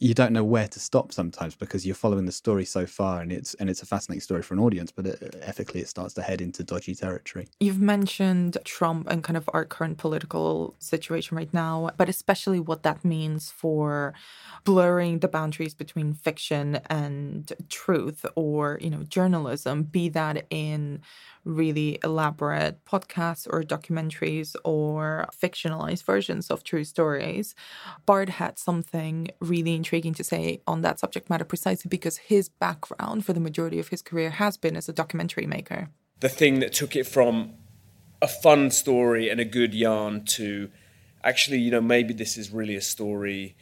you 0.00 0.14
don't 0.14 0.32
know 0.32 0.44
where 0.44 0.68
to 0.68 0.80
stop 0.80 1.12
sometimes 1.12 1.54
because 1.54 1.84
you're 1.84 1.94
following 1.94 2.24
the 2.24 2.32
story 2.32 2.64
so 2.64 2.86
far 2.86 3.20
and 3.20 3.32
it's 3.32 3.54
and 3.54 3.68
it's 3.68 3.82
a 3.82 3.86
fascinating 3.86 4.20
story 4.20 4.42
for 4.42 4.54
an 4.54 4.60
audience 4.60 4.92
but 4.92 5.06
it, 5.06 5.36
ethically 5.42 5.80
it 5.80 5.88
starts 5.88 6.14
to 6.14 6.22
head 6.22 6.40
into 6.40 6.62
dodgy 6.62 6.94
territory 6.94 7.48
You've 7.60 7.80
mentioned 7.80 8.58
Trump 8.64 9.08
and 9.10 9.24
kind 9.24 9.36
of 9.36 9.50
our 9.52 9.64
current 9.64 9.98
political 9.98 10.74
situation 10.78 11.36
right 11.36 11.52
now, 11.52 11.90
but 11.96 12.08
especially 12.08 12.60
what 12.60 12.82
that 12.84 13.04
means 13.04 13.50
for 13.50 14.14
blurring 14.64 15.18
the 15.18 15.28
boundaries 15.28 15.74
between 15.74 16.12
fiction 16.12 16.80
and 16.86 17.52
truth 17.68 18.24
or, 18.36 18.78
you 18.80 18.90
know, 18.90 19.02
journalism, 19.02 19.82
be 19.82 20.08
that 20.10 20.46
in 20.50 21.00
really 21.48 21.98
elaborate 22.04 22.84
podcasts 22.84 23.46
or 23.50 23.62
documentaries 23.62 24.54
or 24.64 25.26
fictionalized 25.32 26.04
versions 26.04 26.50
of 26.50 26.62
true 26.62 26.84
stories. 26.84 27.54
Bart 28.06 28.28
had 28.28 28.58
something 28.58 29.28
really 29.40 29.74
intriguing 29.74 30.14
to 30.14 30.24
say 30.24 30.60
on 30.66 30.82
that 30.82 31.00
subject 31.00 31.30
matter 31.30 31.44
precisely 31.44 31.88
because 31.88 32.18
his 32.18 32.48
background 32.48 33.24
for 33.24 33.32
the 33.32 33.40
majority 33.40 33.78
of 33.78 33.88
his 33.88 34.02
career 34.02 34.30
has 34.30 34.56
been 34.56 34.76
as 34.76 34.88
a 34.88 34.92
documentary 34.92 35.46
maker. 35.46 35.88
the 36.20 36.28
thing 36.28 36.58
that 36.58 36.72
took 36.72 36.96
it 36.96 37.06
from 37.06 37.54
a 38.20 38.28
fun 38.28 38.70
story 38.70 39.28
and 39.30 39.40
a 39.40 39.44
good 39.44 39.72
yarn 39.74 40.24
to 40.24 40.68
actually, 41.22 41.58
you 41.58 41.70
know, 41.70 41.80
maybe 41.80 42.12
this 42.12 42.36
is 42.36 42.50
really 42.50 42.74
a 42.74 42.80
story 42.80 43.56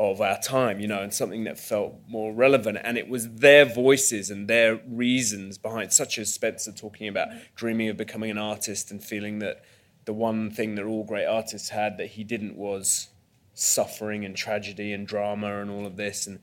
of 0.00 0.22
our 0.22 0.40
time, 0.40 0.80
you 0.80 0.88
know, 0.88 1.02
and 1.02 1.12
something 1.12 1.44
that 1.44 1.58
felt 1.58 1.94
more 2.08 2.32
relevant. 2.32 2.78
And 2.82 2.96
it 2.96 3.06
was 3.06 3.28
their 3.34 3.66
voices 3.66 4.30
and 4.30 4.48
their 4.48 4.80
reasons 4.88 5.58
behind, 5.58 5.92
such 5.92 6.18
as 6.18 6.32
Spencer 6.32 6.72
talking 6.72 7.06
about 7.06 7.28
dreaming 7.54 7.90
of 7.90 7.98
becoming 7.98 8.30
an 8.30 8.38
artist 8.38 8.90
and 8.90 9.04
feeling 9.04 9.40
that 9.40 9.62
the 10.06 10.14
one 10.14 10.50
thing 10.50 10.76
that 10.76 10.86
all 10.86 11.04
great 11.04 11.26
artists 11.26 11.68
had 11.68 11.98
that 11.98 12.12
he 12.12 12.24
didn't 12.24 12.56
was 12.56 13.10
suffering 13.52 14.24
and 14.24 14.34
tragedy 14.34 14.90
and 14.94 15.06
drama 15.06 15.60
and 15.60 15.70
all 15.70 15.84
of 15.84 15.96
this. 15.96 16.26
And, 16.26 16.40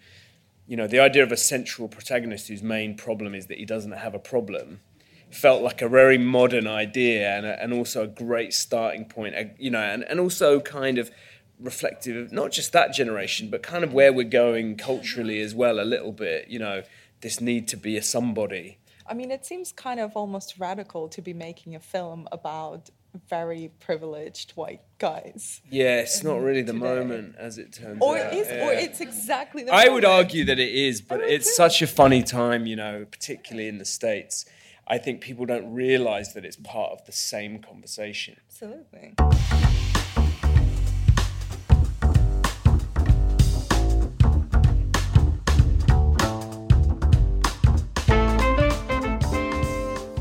you 0.67 0.77
know, 0.77 0.85
the 0.85 0.99
idea 0.99 1.23
of 1.23 1.31
a 1.31 1.37
central 1.37 1.87
protagonist 1.87 2.49
whose 2.49 2.61
main 2.61 2.95
problem 2.95 3.33
is 3.33 3.47
that 3.47 3.57
he 3.57 3.65
doesn't 3.65 3.93
have 3.93 4.13
a 4.13 4.19
problem 4.19 4.81
felt 5.31 5.63
like 5.63 5.81
a 5.81 5.89
very 5.89 6.17
modern 6.17 6.67
idea 6.67 7.27
and, 7.35 7.45
a, 7.45 7.61
and 7.61 7.73
also 7.73 8.03
a 8.03 8.07
great 8.07 8.53
starting 8.53 9.03
point, 9.03 9.35
uh, 9.35 9.43
you 9.57 9.71
know, 9.71 9.81
and, 9.81 10.03
and 10.03 10.19
also 10.19 10.59
kind 10.59 10.97
of 10.99 11.11
reflective 11.59 12.15
of 12.17 12.31
not 12.31 12.51
just 12.51 12.73
that 12.73 12.93
generation, 12.93 13.49
but 13.49 13.63
kind 13.63 13.83
of 13.83 13.93
where 13.93 14.13
we're 14.13 14.23
going 14.23 14.77
culturally 14.77 15.41
as 15.41 15.55
well, 15.55 15.79
a 15.79 15.85
little 15.85 16.11
bit, 16.11 16.47
you 16.49 16.59
know, 16.59 16.83
this 17.21 17.41
need 17.41 17.67
to 17.69 17.77
be 17.77 17.97
a 17.97 18.01
somebody. 18.01 18.77
I 19.05 19.13
mean, 19.13 19.31
it 19.31 19.45
seems 19.45 19.71
kind 19.71 19.99
of 19.99 20.15
almost 20.15 20.59
radical 20.59 21.07
to 21.09 21.21
be 21.21 21.33
making 21.33 21.75
a 21.75 21.79
film 21.79 22.27
about 22.31 22.89
very 23.29 23.71
privileged 23.79 24.51
white 24.51 24.81
guys. 24.99 25.61
Yeah, 25.69 26.01
it's 26.01 26.23
not 26.23 26.35
mm-hmm. 26.35 26.45
really 26.45 26.61
the 26.61 26.73
today. 26.73 26.85
moment 26.85 27.35
as 27.37 27.57
it 27.57 27.73
turns 27.73 27.97
Or 28.01 28.17
out. 28.17 28.33
it 28.33 28.37
is, 28.37 28.47
yeah. 28.47 28.67
or 28.67 28.73
it's 28.73 29.01
exactly 29.01 29.63
the 29.63 29.73
I 29.73 29.89
would 29.89 30.05
argue 30.05 30.45
that 30.45 30.59
it 30.59 30.73
is, 30.73 31.01
but 31.01 31.21
it's 31.21 31.55
such 31.55 31.81
a 31.81 31.87
funny 31.87 32.21
time, 32.21 32.65
you 32.65 32.75
know, 32.75 33.05
particularly 33.09 33.67
in 33.69 33.77
the 33.77 33.85
States. 33.85 34.45
I 34.87 34.97
think 34.97 35.21
people 35.21 35.45
don't 35.45 35.73
realize 35.73 36.33
that 36.33 36.45
it's 36.45 36.55
part 36.55 36.91
of 36.91 37.05
the 37.05 37.11
same 37.11 37.59
conversation. 37.59 38.37
Absolutely. 38.47 39.15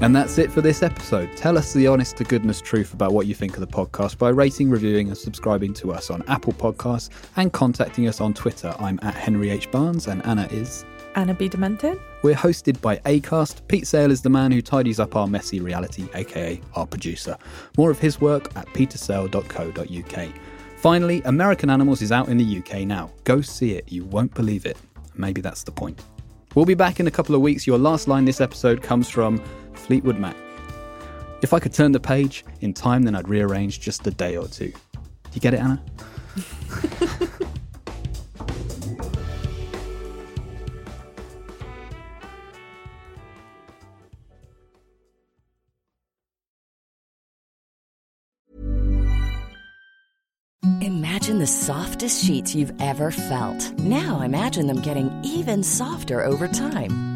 And 0.03 0.15
that's 0.15 0.37
it 0.37 0.53
for 0.53 0.61
this 0.61 0.83
episode. 0.83 1.35
Tell 1.39 1.57
us 1.57 1.73
the 1.73 1.87
honest 1.87 2.19
to 2.19 2.25
goodness 2.25 2.61
truth 2.61 2.93
about 2.93 3.13
what 3.13 3.27
you 3.27 3.35
think 3.35 3.55
of 3.55 3.61
the 3.61 3.67
podcast 3.67 4.19
by 4.19 4.29
rating, 4.29 4.69
reviewing, 4.69 5.09
and 5.09 5.17
subscribing 5.17 5.73
to 5.75 5.91
us 5.91 6.11
on 6.11 6.23
Apple 6.29 6.53
Podcasts 6.53 7.09
and 7.37 7.51
contacting 7.51 8.07
us 8.07 8.21
on 8.21 8.35
Twitter. 8.35 8.75
I'm 8.79 9.01
at 9.03 9.15
Henry 9.15 9.49
H. 9.49 9.71
Barnes 9.71 10.07
and 10.07 10.25
Anna 10.27 10.49
is. 10.51 10.85
Anna 11.15 11.33
B. 11.33 11.49
Demented. 11.49 11.99
We're 12.23 12.35
hosted 12.35 12.79
by 12.83 12.99
Acast. 12.99 13.67
Pete 13.69 13.87
Sale 13.87 14.11
is 14.11 14.21
the 14.21 14.29
man 14.29 14.53
who 14.53 14.61
tidies 14.61 15.01
up 15.01 15.17
our 15.17 15.27
messy 15.27 15.61
reality, 15.61 16.07
aka 16.13 16.61
our 16.75 16.87
producer. 16.87 17.39
More 17.79 17.91
of 17.91 17.99
his 17.99 18.21
work 18.21 18.55
at 18.55 18.67
petersale.co.uk. 18.75 20.29
Finally, 20.77 21.23
American 21.25 21.71
Animals 21.71 22.03
is 22.03 22.13
out 22.13 22.29
in 22.29 22.37
the 22.37 22.59
UK 22.59 22.81
now. 22.81 23.11
Go 23.25 23.41
see 23.41 23.73
it, 23.73 23.91
you 23.91 24.05
won't 24.05 24.35
believe 24.35 24.67
it. 24.67 24.77
Maybe 25.15 25.41
that's 25.41 25.63
the 25.63 25.73
point. 25.73 26.03
We'll 26.55 26.65
be 26.65 26.75
back 26.75 27.01
in 27.01 27.07
a 27.07 27.11
couple 27.11 27.35
of 27.35 27.43
weeks. 27.43 27.67
Your 27.67 27.77
last 27.77 28.09
line 28.09 28.25
this 28.25 28.41
episode 28.41 28.83
comes 28.83 29.11
from 29.11 29.43
Fleetwood 29.79 30.19
Mac. 30.19 30.37
If 31.43 31.53
I 31.53 31.61
could 31.61 31.73
turn 31.73 31.93
the 31.93 32.01
page 32.01 32.45
in 32.61 32.73
time, 32.73 33.03
then 33.03 33.15
I'd 33.15 33.29
rearrange 33.29 33.81
just 33.81 34.07
a 34.07 34.11
day 34.11 34.37
or 34.37 34.49
two. 34.49 34.73
Do 34.93 35.01
you 35.35 35.41
get 35.41 35.55
it, 35.55 35.61
Anna? 35.61 35.83
Imagine 50.81 51.39
the 51.39 51.47
softest 51.47 52.25
sheets 52.25 52.55
you've 52.55 52.73
ever 52.81 53.11
felt. 53.11 53.73
Now 53.79 54.21
imagine 54.21 54.67
them 54.67 54.81
getting 54.81 55.11
even 55.25 55.63
softer 55.63 56.25
over 56.25 56.47
time. 56.47 57.16